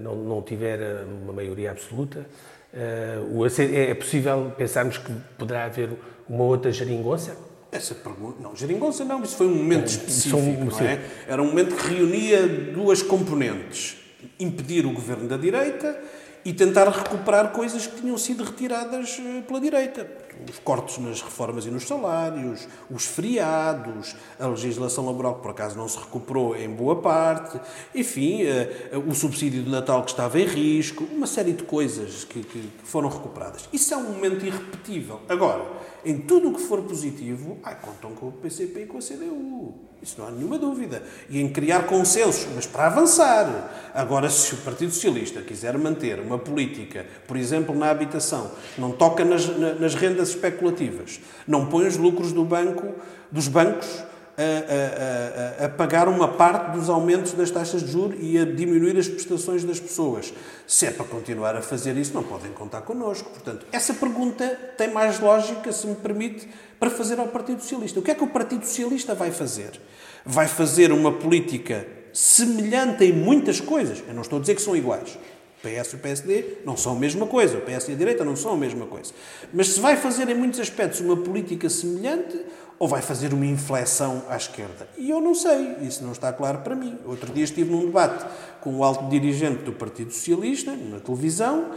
não, 0.00 0.16
não 0.16 0.42
tiver 0.42 1.04
uma 1.24 1.32
maioria 1.32 1.70
absoluta, 1.70 2.26
Uh, 2.72 3.46
é, 3.60 3.90
é 3.90 3.94
possível 3.94 4.52
pensarmos 4.56 4.96
que 4.96 5.12
poderá 5.36 5.64
haver 5.64 5.90
uma 6.28 6.44
outra 6.44 6.72
geringonça? 6.72 7.36
Essa 7.70 7.94
pergunta, 7.94 8.42
não, 8.42 8.54
geringonça 8.56 9.04
não, 9.04 9.22
isso 9.22 9.36
foi 9.36 9.46
um 9.46 9.54
momento 9.54 9.88
específico, 9.88 10.64
não 10.64 10.80
é? 10.80 11.00
Era 11.26 11.42
um 11.42 11.46
momento 11.46 11.74
que 11.74 11.94
reunia 11.94 12.46
duas 12.46 13.02
componentes: 13.02 13.96
impedir 14.38 14.86
o 14.86 14.92
governo 14.92 15.28
da 15.28 15.36
direita 15.36 15.98
e 16.44 16.52
tentar 16.52 16.88
recuperar 16.88 17.52
coisas 17.52 17.86
que 17.86 18.00
tinham 18.00 18.18
sido 18.18 18.42
retiradas 18.42 19.20
eh, 19.20 19.42
pela 19.42 19.60
direita. 19.60 20.06
Os 20.48 20.58
cortes 20.58 20.98
nas 20.98 21.22
reformas 21.22 21.66
e 21.66 21.70
nos 21.70 21.86
salários, 21.86 22.66
os 22.90 23.04
feriados, 23.04 24.16
a 24.40 24.46
legislação 24.46 25.06
laboral 25.06 25.36
que 25.36 25.42
por 25.42 25.50
acaso 25.50 25.76
não 25.76 25.86
se 25.86 25.98
recuperou 25.98 26.56
em 26.56 26.68
boa 26.68 26.96
parte, 26.96 27.60
enfim, 27.94 28.42
eh, 28.42 28.90
o 29.06 29.14
subsídio 29.14 29.62
de 29.62 29.70
Natal 29.70 30.02
que 30.02 30.10
estava 30.10 30.40
em 30.40 30.46
risco, 30.46 31.04
uma 31.12 31.26
série 31.26 31.52
de 31.52 31.62
coisas 31.62 32.24
que, 32.24 32.42
que 32.42 32.70
foram 32.82 33.08
recuperadas. 33.08 33.68
Isso 33.72 33.94
é 33.94 33.96
um 33.96 34.04
momento 34.04 34.44
irrepetível. 34.44 35.20
Agora, 35.28 35.64
em 36.04 36.18
tudo 36.18 36.50
o 36.50 36.54
que 36.54 36.60
for 36.60 36.82
positivo, 36.82 37.58
ai, 37.62 37.76
contam 37.80 38.12
com 38.12 38.28
o 38.28 38.32
PCP 38.32 38.82
e 38.82 38.86
com 38.86 38.98
a 38.98 39.00
CDU. 39.00 39.74
Isso 40.02 40.16
não 40.18 40.26
há 40.26 40.30
nenhuma 40.32 40.58
dúvida. 40.58 41.02
E 41.30 41.40
em 41.40 41.48
criar 41.48 41.86
consensos, 41.86 42.48
mas 42.54 42.66
para 42.66 42.86
avançar. 42.86 43.90
Agora, 43.94 44.28
se 44.28 44.52
o 44.54 44.58
Partido 44.58 44.92
Socialista 44.92 45.40
quiser 45.42 45.78
manter 45.78 46.18
uma 46.18 46.38
política, 46.38 47.06
por 47.26 47.36
exemplo, 47.36 47.72
na 47.74 47.88
habitação, 47.88 48.50
não 48.76 48.90
toca 48.90 49.24
nas, 49.24 49.46
nas 49.78 49.94
rendas 49.94 50.30
especulativas, 50.30 51.20
não 51.46 51.66
põe 51.66 51.86
os 51.86 51.96
lucros 51.96 52.32
do 52.32 52.44
banco, 52.44 52.94
dos 53.30 53.46
bancos 53.46 54.04
a, 54.36 55.62
a, 55.62 55.66
a, 55.66 55.68
pagar 55.68 56.08
uma 56.08 56.26
parte 56.28 56.72
dos 56.72 56.88
aumentos 56.88 57.32
das 57.32 57.50
taxas 57.50 57.82
de 57.82 57.92
juros 57.92 58.16
e 58.20 58.38
a 58.38 58.44
diminuir 58.44 58.96
as 58.96 59.06
prestações 59.06 59.62
das 59.62 59.78
pessoas. 59.78 60.32
Se 60.66 60.86
é 60.86 60.90
para 60.90 61.04
continuar 61.04 61.54
a 61.54 61.62
fazer 61.62 61.96
isso, 61.96 62.14
não 62.14 62.22
podem 62.22 62.50
contar 62.52 62.80
connosco. 62.82 63.28
Portanto, 63.30 63.66
essa 63.70 63.92
pergunta 63.94 64.48
tem 64.76 64.90
mais 64.90 65.20
lógica, 65.20 65.70
se 65.70 65.86
me 65.86 65.94
permite, 65.96 66.48
para 66.80 66.90
fazer 66.90 67.18
ao 67.20 67.28
Partido 67.28 67.60
Socialista. 67.60 68.00
O 68.00 68.02
que 68.02 68.10
é 68.10 68.14
que 68.14 68.24
o 68.24 68.28
Partido 68.28 68.64
Socialista 68.64 69.14
vai 69.14 69.30
fazer? 69.30 69.80
Vai 70.24 70.48
fazer 70.48 70.92
uma 70.92 71.12
política 71.12 71.86
semelhante 72.12 73.04
em 73.04 73.12
muitas 73.12 73.60
coisas. 73.60 74.02
Eu 74.06 74.14
não 74.14 74.22
estou 74.22 74.38
a 74.38 74.40
dizer 74.40 74.54
que 74.54 74.62
são 74.62 74.74
iguais. 74.74 75.18
O 75.62 75.68
PS 75.68 75.92
e 75.92 75.94
o 75.94 75.98
PSD 76.00 76.44
não 76.64 76.76
são 76.76 76.96
a 76.96 76.98
mesma 76.98 77.24
coisa, 77.24 77.58
o 77.58 77.60
PS 77.60 77.88
e 77.88 77.92
a 77.92 77.94
direita 77.94 78.24
não 78.24 78.34
são 78.34 78.54
a 78.54 78.56
mesma 78.56 78.84
coisa. 78.84 79.12
Mas 79.54 79.68
se 79.68 79.78
vai 79.78 79.96
fazer 79.96 80.28
em 80.28 80.34
muitos 80.34 80.58
aspectos 80.58 80.98
uma 80.98 81.16
política 81.16 81.70
semelhante 81.70 82.36
ou 82.82 82.88
vai 82.88 83.00
fazer 83.00 83.32
uma 83.32 83.46
inflexão 83.46 84.24
à 84.28 84.36
esquerda? 84.36 84.88
E 84.98 85.08
eu 85.08 85.20
não 85.20 85.36
sei, 85.36 85.76
isso 85.82 86.02
não 86.02 86.10
está 86.10 86.32
claro 86.32 86.62
para 86.62 86.74
mim. 86.74 86.98
Outro 87.04 87.32
dia 87.32 87.44
estive 87.44 87.70
num 87.70 87.86
debate 87.86 88.26
com 88.60 88.74
o 88.74 88.82
alto 88.82 89.08
dirigente 89.08 89.62
do 89.62 89.72
Partido 89.72 90.12
Socialista, 90.12 90.74
na 90.74 90.98
televisão, 90.98 91.70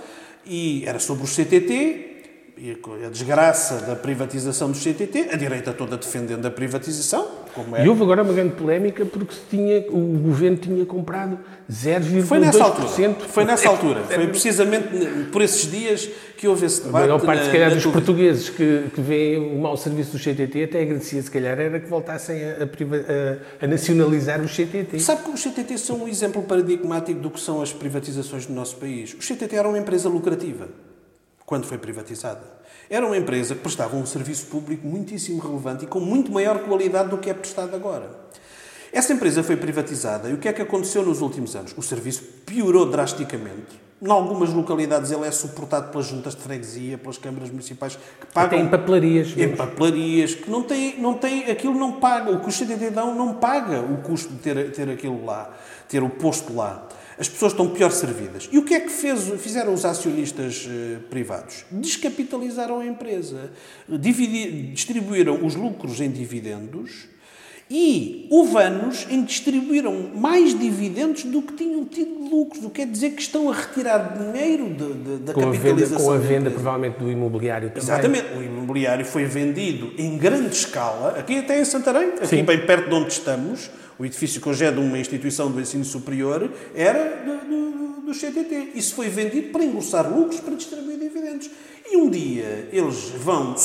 e 0.44 0.84
era 0.84 0.98
sobre 0.98 1.24
o 1.24 1.28
CTT, 1.28 2.24
a 3.06 3.10
desgraça 3.10 3.82
da 3.82 3.96
privatização 3.96 4.72
do 4.72 4.78
CTT, 4.80 5.30
a 5.32 5.36
direita 5.36 5.74
toda 5.74 5.96
defendendo 5.96 6.44
a 6.48 6.50
privatização. 6.50 7.45
Como 7.56 7.76
é. 7.76 7.86
E 7.86 7.90
houve 7.90 8.04
agora 8.04 8.22
uma 8.22 8.34
grande 8.34 8.54
polémica 8.56 9.06
porque 9.06 9.34
tinha, 9.50 9.86
o 9.90 10.20
governo 10.20 10.58
tinha 10.58 10.86
comprado 10.86 11.40
0,2%. 11.72 12.24
Foi 12.26 12.40
nessa 12.40 12.64
altura. 12.64 12.88
Foi 13.28 13.46
nessa 13.46 13.70
altura. 13.70 14.04
Foi 14.04 14.28
precisamente 14.28 14.90
por 15.32 15.42
esses 15.42 15.72
dias 15.72 16.10
que 16.38 16.48
houve 16.50 16.66
esse 16.66 16.84
debate. 16.84 17.04
A 17.04 17.08
maior 17.08 17.22
parte, 17.22 17.40
na, 17.40 17.46
se 17.46 17.52
calhar, 17.52 17.74
dos 17.74 17.86
portugueses 17.86 18.50
que, 18.50 18.90
que 18.94 19.00
veem 19.00 19.56
o 19.56 19.62
mau 19.62 19.78
serviço 19.78 20.12
do 20.12 20.20
CTT 20.20 20.66
até 20.66 20.82
agradecia, 20.82 21.22
se 21.22 21.32
calhar, 21.32 21.58
era 21.58 21.80
que 21.80 21.88
voltassem 21.88 22.44
a, 22.44 22.58
a, 22.64 23.66
a 23.66 23.68
nacionalizar 23.68 24.42
o 24.42 24.48
CTT. 24.48 25.00
Sabe 25.00 25.24
que 25.24 25.32
os 25.32 25.42
CTT 25.42 25.78
são 25.78 26.04
um 26.04 26.08
exemplo 26.10 26.44
paradigmático 26.44 27.22
do 27.22 27.30
que 27.30 27.40
são 27.40 27.62
as 27.62 27.72
privatizações 27.72 28.48
no 28.48 28.56
nosso 28.56 28.76
país. 28.76 29.14
O 29.14 29.22
CTT 29.22 29.56
era 29.56 29.70
uma 29.70 29.80
empresa 29.80 30.10
lucrativa 30.10 30.68
quando 31.46 31.66
foi 31.66 31.78
privatizada. 31.78 32.42
Era 32.96 33.06
uma 33.06 33.18
empresa 33.18 33.54
que 33.56 33.60
prestava 33.60 33.98
um 33.98 34.06
serviço 34.06 34.46
público 34.46 34.88
muitíssimo 34.88 35.42
relevante 35.42 35.84
e 35.84 35.88
com 35.88 36.00
muito 36.00 36.32
maior 36.32 36.60
qualidade 36.60 37.10
do 37.10 37.18
que 37.18 37.30
é 37.30 37.34
prestado 37.34 37.76
agora. 37.76 38.10
Essa 38.90 39.12
empresa 39.12 39.44
foi 39.44 39.58
privatizada 39.58 40.30
e 40.30 40.34
o 40.34 40.38
que 40.38 40.48
é 40.48 40.54
que 40.54 40.62
aconteceu 40.62 41.04
nos 41.04 41.20
últimos 41.20 41.58
anos? 41.58 41.76
O 41.76 41.82
serviço 41.82 42.24
piorou 42.46 42.86
drasticamente. 42.86 43.84
Em 44.02 44.10
algumas 44.10 44.54
localidades 44.54 45.12
ele 45.12 45.28
é 45.28 45.32
suportado 45.32 45.92
pelas 45.92 46.06
juntas 46.06 46.38
de 46.38 46.42
freguesia, 46.42 46.98
pelas 46.98 47.18
câmaras 47.18 47.50
municipais, 47.50 47.98
que 47.98 48.28
pagam... 48.34 48.60
Até 48.60 48.66
em 48.66 48.70
papelarias. 48.70 49.38
Em 49.38 49.54
papelarias, 49.54 50.34
que 50.34 50.50
não 50.50 50.64
tem, 50.64 50.98
não 50.98 51.16
tem, 51.16 51.52
aquilo 51.52 51.74
não 51.74 52.00
paga, 52.00 52.32
o 52.32 52.40
custo 52.40 52.66
de 52.66 52.72
identidade 52.72 53.12
não 53.12 53.34
paga 53.34 53.82
o 53.82 53.98
custo 53.98 54.32
de 54.32 54.40
ter, 54.40 54.72
ter 54.72 54.90
aquilo 54.90 55.26
lá, 55.26 55.54
ter 55.90 56.02
o 56.02 56.10
posto 56.10 56.56
lá. 56.56 56.88
As 57.18 57.30
pessoas 57.30 57.54
estão 57.54 57.70
pior 57.70 57.92
servidas. 57.92 58.50
E 58.52 58.58
o 58.58 58.66
que 58.66 58.74
é 58.74 58.80
que 58.80 58.90
fez, 58.90 59.30
fizeram 59.42 59.74
os 59.74 59.86
acionistas 59.86 60.68
eh, 60.70 61.00
privados? 61.10 61.64
Descapitalizaram 61.72 62.80
a 62.80 62.86
empresa, 62.86 63.52
distribuíram 64.74 65.46
os 65.46 65.56
lucros 65.56 66.02
em 66.02 66.12
dividendos 66.12 67.08
e 67.70 68.28
houve 68.30 68.56
em 69.10 69.22
que 69.22 69.28
distribuíram 69.28 70.12
mais 70.16 70.58
dividendos 70.58 71.24
do 71.24 71.42
que 71.42 71.54
tinham 71.54 71.84
tido 71.86 72.24
de 72.24 72.30
lucros, 72.30 72.64
o 72.64 72.70
que 72.70 72.82
quer 72.82 72.88
dizer 72.88 73.12
que 73.12 73.22
estão 73.22 73.50
a 73.50 73.56
retirar 73.56 74.18
dinheiro 74.18 74.70
de, 74.70 74.94
de, 74.94 75.18
da 75.24 75.34
com 75.34 75.42
capitalização. 75.42 75.72
A 75.72 75.80
venda, 75.80 76.04
com 76.04 76.12
a 76.12 76.18
venda, 76.18 76.52
provavelmente, 76.52 77.00
do 77.00 77.10
imobiliário 77.10 77.70
também. 77.70 77.84
Exatamente. 77.84 78.28
O 78.38 78.44
imobiliário 78.44 79.04
foi 79.04 79.26
vendido 79.26 79.92
em 79.98 80.16
grande 80.18 80.56
escala, 80.56 81.18
aqui 81.18 81.40
até 81.40 81.60
em 81.60 81.66
Santarém, 81.66 82.10
aqui 82.10 82.28
Sim. 82.28 82.44
bem 82.44 82.66
perto 82.66 82.90
de 82.90 82.96
onde 82.96 83.12
estamos. 83.12 83.70
O 83.98 84.06
edifício 84.06 84.42
que 84.42 84.50
hoje 84.50 84.66
é 84.66 84.72
de 84.72 84.80
uma 84.80 85.00
instituição 85.00 85.50
do 85.50 85.60
ensino 85.60 85.86
superior 85.86 86.52
era 86.76 87.24
do, 87.26 87.48
do, 87.48 88.02
do 88.02 88.14
CTT. 88.14 88.72
Isso 88.76 88.94
foi 88.94 89.08
vendido 89.08 89.52
para 89.52 89.64
engrossar 89.64 90.14
lucros, 90.14 90.40
para 90.40 90.54
distribuir 90.54 91.00
dividendos. 91.00 91.50
E 91.88 91.98
um 91.98 92.10
dia 92.10 92.68
eles 92.72 93.12
vão, 93.18 93.56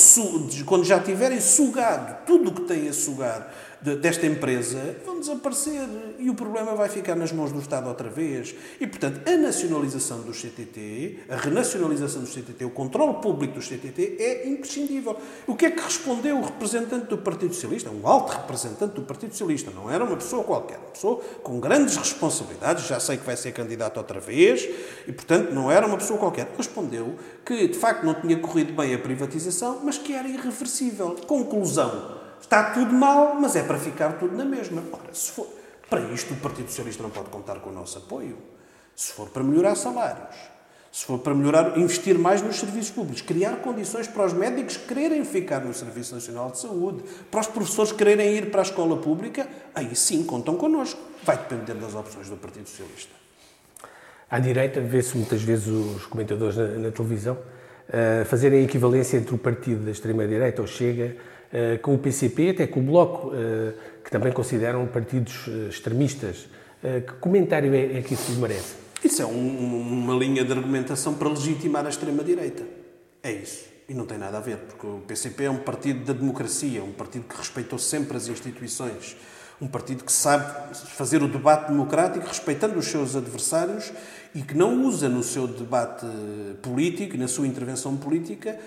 quando 0.64 0.84
já 0.84 1.00
tiverem 1.00 1.40
sugado 1.40 2.24
tudo 2.26 2.50
o 2.50 2.54
que 2.54 2.62
têm 2.62 2.88
a 2.88 2.92
sugar 2.92 3.52
desta 3.82 4.26
empresa 4.26 4.96
vão 5.04 5.20
desaparecer 5.20 5.88
e 6.18 6.28
o 6.28 6.34
problema 6.34 6.74
vai 6.74 6.88
ficar 6.88 7.14
nas 7.14 7.32
mãos 7.32 7.50
do 7.50 7.58
Estado 7.58 7.88
outra 7.88 8.08
vez. 8.08 8.54
E, 8.80 8.86
portanto, 8.86 9.20
a 9.28 9.36
nacionalização 9.36 10.20
do 10.20 10.32
CTT, 10.32 11.20
a 11.28 11.36
renacionalização 11.36 12.22
do 12.22 12.28
CTT, 12.28 12.64
o 12.64 12.70
controle 12.70 13.14
público 13.20 13.54
do 13.54 13.62
CTT 13.62 14.16
é 14.18 14.48
imprescindível. 14.48 15.16
O 15.46 15.54
que 15.54 15.66
é 15.66 15.70
que 15.70 15.82
respondeu 15.82 16.36
o 16.36 16.44
representante 16.44 17.06
do 17.06 17.18
Partido 17.18 17.54
Socialista? 17.54 17.90
Um 17.90 18.06
alto 18.06 18.32
representante 18.32 18.94
do 18.94 19.02
Partido 19.02 19.32
Socialista, 19.32 19.70
não 19.70 19.90
era 19.90 20.04
uma 20.04 20.16
pessoa 20.16 20.44
qualquer, 20.44 20.78
uma 20.78 20.90
pessoa 20.90 21.20
com 21.42 21.58
grandes 21.58 21.96
responsabilidades, 21.96 22.86
já 22.86 23.00
sei 23.00 23.16
que 23.16 23.24
vai 23.24 23.36
ser 23.36 23.52
candidato 23.52 23.96
outra 23.96 24.20
vez, 24.20 24.68
e, 25.06 25.12
portanto, 25.12 25.52
não 25.52 25.70
era 25.70 25.86
uma 25.86 25.96
pessoa 25.96 26.18
qualquer. 26.18 26.52
Respondeu 26.56 27.14
que, 27.44 27.68
de 27.68 27.78
facto, 27.78 28.04
não 28.04 28.14
tinha 28.14 28.38
corrido 28.38 28.74
bem 28.74 28.94
a 28.94 28.98
privatização, 28.98 29.80
mas 29.82 29.96
que 29.96 30.12
era 30.12 30.28
irreversível. 30.28 31.16
Conclusão 31.26 32.19
Está 32.40 32.70
tudo 32.70 32.92
mal, 32.92 33.34
mas 33.40 33.54
é 33.54 33.62
para 33.62 33.78
ficar 33.78 34.18
tudo 34.18 34.36
na 34.36 34.44
mesma. 34.44 34.82
Ora, 34.92 35.12
se 35.12 35.32
for 35.32 35.46
para 35.88 36.00
isto, 36.12 36.34
o 36.34 36.36
Partido 36.36 36.68
Socialista 36.68 37.02
não 37.02 37.10
pode 37.10 37.28
contar 37.30 37.60
com 37.60 37.70
o 37.70 37.72
nosso 37.72 37.98
apoio. 37.98 38.38
Se 38.94 39.12
for 39.12 39.28
para 39.28 39.42
melhorar 39.42 39.74
salários, 39.74 40.36
se 40.92 41.04
for 41.04 41.18
para 41.18 41.34
melhorar, 41.34 41.78
investir 41.78 42.18
mais 42.18 42.42
nos 42.42 42.58
serviços 42.58 42.90
públicos, 42.90 43.22
criar 43.22 43.56
condições 43.56 44.08
para 44.08 44.26
os 44.26 44.32
médicos 44.32 44.76
quererem 44.76 45.24
ficar 45.24 45.60
no 45.60 45.72
Serviço 45.72 46.14
Nacional 46.14 46.50
de 46.50 46.58
Saúde, 46.58 47.04
para 47.30 47.40
os 47.40 47.46
professores 47.46 47.92
quererem 47.92 48.36
ir 48.36 48.50
para 48.50 48.60
a 48.60 48.64
escola 48.64 48.96
pública, 48.96 49.48
aí 49.74 49.94
sim 49.94 50.24
contam 50.24 50.56
connosco. 50.56 51.00
Vai 51.22 51.36
depender 51.36 51.74
das 51.74 51.94
opções 51.94 52.28
do 52.28 52.36
Partido 52.36 52.68
Socialista. 52.68 53.14
À 54.28 54.38
direita, 54.38 54.80
vê-se 54.80 55.16
muitas 55.16 55.42
vezes 55.42 55.66
os 55.68 56.06
comentadores 56.06 56.56
na, 56.56 56.66
na 56.66 56.90
televisão 56.90 57.34
uh, 57.34 58.24
fazerem 58.24 58.60
a 58.60 58.62
equivalência 58.62 59.16
entre 59.16 59.34
o 59.34 59.38
partido 59.38 59.84
da 59.84 59.90
extrema-direita, 59.90 60.60
ou 60.60 60.68
Chega, 60.68 61.16
com 61.82 61.94
o 61.94 61.98
PCP, 61.98 62.50
até 62.50 62.66
com 62.66 62.80
o 62.80 62.82
Bloco, 62.82 63.32
eh, 63.34 63.72
que 64.04 64.10
também 64.10 64.32
consideram 64.32 64.86
partidos 64.86 65.46
eh, 65.48 65.68
extremistas. 65.68 66.48
Que 66.80 67.12
comentário 67.20 67.74
é, 67.74 67.98
é 67.98 68.02
que 68.02 68.14
isso 68.14 68.32
merece? 68.40 68.74
Isso 69.04 69.20
é 69.20 69.26
um, 69.26 69.82
uma 70.02 70.14
linha 70.14 70.42
de 70.42 70.50
argumentação 70.50 71.12
para 71.12 71.28
legitimar 71.28 71.84
a 71.84 71.90
extrema-direita. 71.90 72.62
É 73.22 73.30
isso. 73.32 73.64
E 73.86 73.92
não 73.92 74.06
tem 74.06 74.16
nada 74.16 74.38
a 74.38 74.40
ver, 74.40 74.56
porque 74.56 74.86
o 74.86 75.00
PCP 75.06 75.44
é 75.44 75.50
um 75.50 75.58
partido 75.58 76.04
da 76.06 76.18
democracia, 76.18 76.82
um 76.82 76.92
partido 76.92 77.26
que 77.28 77.36
respeitou 77.36 77.78
sempre 77.78 78.16
as 78.16 78.28
instituições, 78.28 79.14
um 79.60 79.66
partido 79.66 80.04
que 80.04 80.12
sabe 80.12 80.74
fazer 80.74 81.22
o 81.22 81.28
debate 81.28 81.68
democrático 81.68 82.26
respeitando 82.26 82.78
os 82.78 82.86
seus 82.86 83.14
adversários 83.14 83.92
e 84.34 84.40
que 84.40 84.56
não 84.56 84.86
usa 84.86 85.08
no 85.08 85.22
seu 85.22 85.46
debate 85.46 86.06
político, 86.62 87.16
na 87.18 87.28
sua 87.28 87.46
intervenção 87.46 87.96
política, 87.96 88.58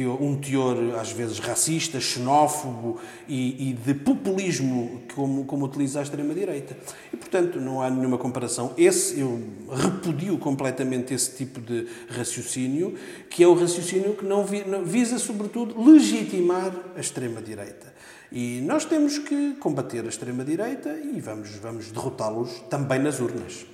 um 0.00 0.36
teor 0.36 0.98
às 0.98 1.12
vezes 1.12 1.38
racista, 1.38 2.00
xenófobo 2.00 2.98
e, 3.28 3.70
e 3.70 3.72
de 3.74 3.92
populismo 3.92 5.02
como, 5.14 5.44
como 5.44 5.66
utiliza 5.66 6.00
a 6.00 6.02
extrema-direita. 6.02 6.74
E, 7.12 7.16
portanto, 7.16 7.60
não 7.60 7.82
há 7.82 7.90
nenhuma 7.90 8.16
comparação. 8.16 8.72
Esse, 8.78 9.20
eu 9.20 9.38
repudio 9.70 10.38
completamente 10.38 11.12
esse 11.12 11.36
tipo 11.36 11.60
de 11.60 11.86
raciocínio, 12.08 12.94
que 13.28 13.44
é 13.44 13.46
o 13.46 13.52
raciocínio 13.52 14.14
que 14.14 14.24
não, 14.24 14.46
vi, 14.46 14.64
não 14.66 14.82
visa, 14.82 15.18
sobretudo, 15.18 15.78
legitimar 15.78 16.74
a 16.96 17.00
extrema-direita. 17.00 17.92
E 18.32 18.62
nós 18.62 18.86
temos 18.86 19.18
que 19.18 19.56
combater 19.60 20.06
a 20.06 20.08
extrema-direita 20.08 20.98
e 20.98 21.20
vamos, 21.20 21.50
vamos 21.56 21.90
derrotá-los 21.90 22.60
também 22.70 22.98
nas 22.98 23.20
urnas. 23.20 23.71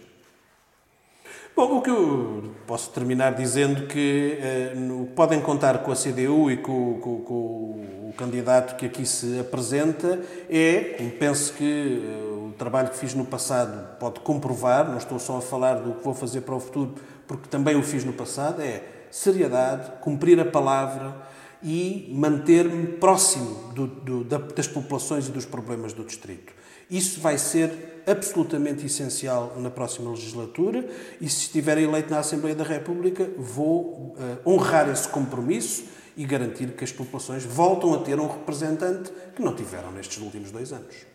Bom, 1.58 1.78
o 1.78 1.82
que 1.82 1.90
eu 1.90 2.54
posso 2.68 2.88
terminar 2.90 3.34
dizendo 3.34 3.88
que 3.88 4.38
eh, 4.40 4.74
podem 5.16 5.40
contar 5.40 5.78
com 5.78 5.90
a 5.90 5.96
CDU 5.96 6.52
e 6.52 6.56
com, 6.56 7.00
com, 7.00 7.20
com, 7.22 7.34
o 7.34 8.14
candidato 8.16 8.76
que 8.76 8.86
aqui 8.86 9.04
se 9.04 9.40
apresenta 9.40 10.20
é, 10.48 11.10
penso 11.18 11.52
que 11.54 12.00
eh, 12.00 12.32
o 12.32 12.52
trabalho 12.56 12.90
que 12.90 12.96
fiz 12.96 13.12
no 13.12 13.24
passado 13.24 13.98
pode 13.98 14.20
comprovar, 14.20 14.88
não 14.88 14.98
estou 14.98 15.18
só 15.18 15.38
a 15.38 15.40
falar 15.40 15.80
do 15.80 15.94
que 15.94 16.04
vou 16.04 16.14
fazer 16.14 16.42
para 16.42 16.54
o 16.54 16.60
futuro, 16.60 16.94
porque 17.26 17.48
também 17.48 17.74
o 17.74 17.82
fiz 17.82 18.04
no 18.04 18.12
passado, 18.12 18.62
é 18.62 18.80
seriedade, 19.10 19.90
cumprir 20.00 20.38
a 20.38 20.44
palavra 20.44 21.16
e 21.60 22.08
manter-me 22.14 22.86
próximo 22.86 23.72
do, 23.74 23.88
do, 23.88 24.24
das 24.54 24.68
populações 24.68 25.26
e 25.26 25.32
dos 25.32 25.44
problemas 25.44 25.92
do 25.92 26.04
distrito. 26.04 26.52
Isso 26.90 27.20
vai 27.20 27.37
ser 27.38 28.03
absolutamente 28.07 28.87
essencial 28.87 29.55
na 29.59 29.70
próxima 29.70 30.11
legislatura 30.11 30.88
e, 31.20 31.29
se 31.29 31.42
estiver 31.42 31.79
eleito 31.79 32.11
na 32.11 32.20
Assembleia 32.20 32.57
da 32.57 32.64
República, 32.64 33.29
vou 33.37 34.14
uh, 34.16 34.51
honrar 34.51 34.88
esse 34.88 35.07
compromisso 35.09 35.85
e 36.16 36.24
garantir 36.24 36.72
que 36.72 36.83
as 36.83 36.90
populações 36.90 37.44
voltam 37.44 37.94
a 37.94 37.98
ter 37.98 38.18
um 38.18 38.27
representante 38.27 39.12
que 39.37 39.42
não 39.42 39.55
tiveram 39.55 39.92
nestes 39.92 40.18
últimos 40.18 40.51
dois 40.51 40.72
anos. 40.72 41.07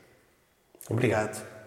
Obrigado. 0.90 1.63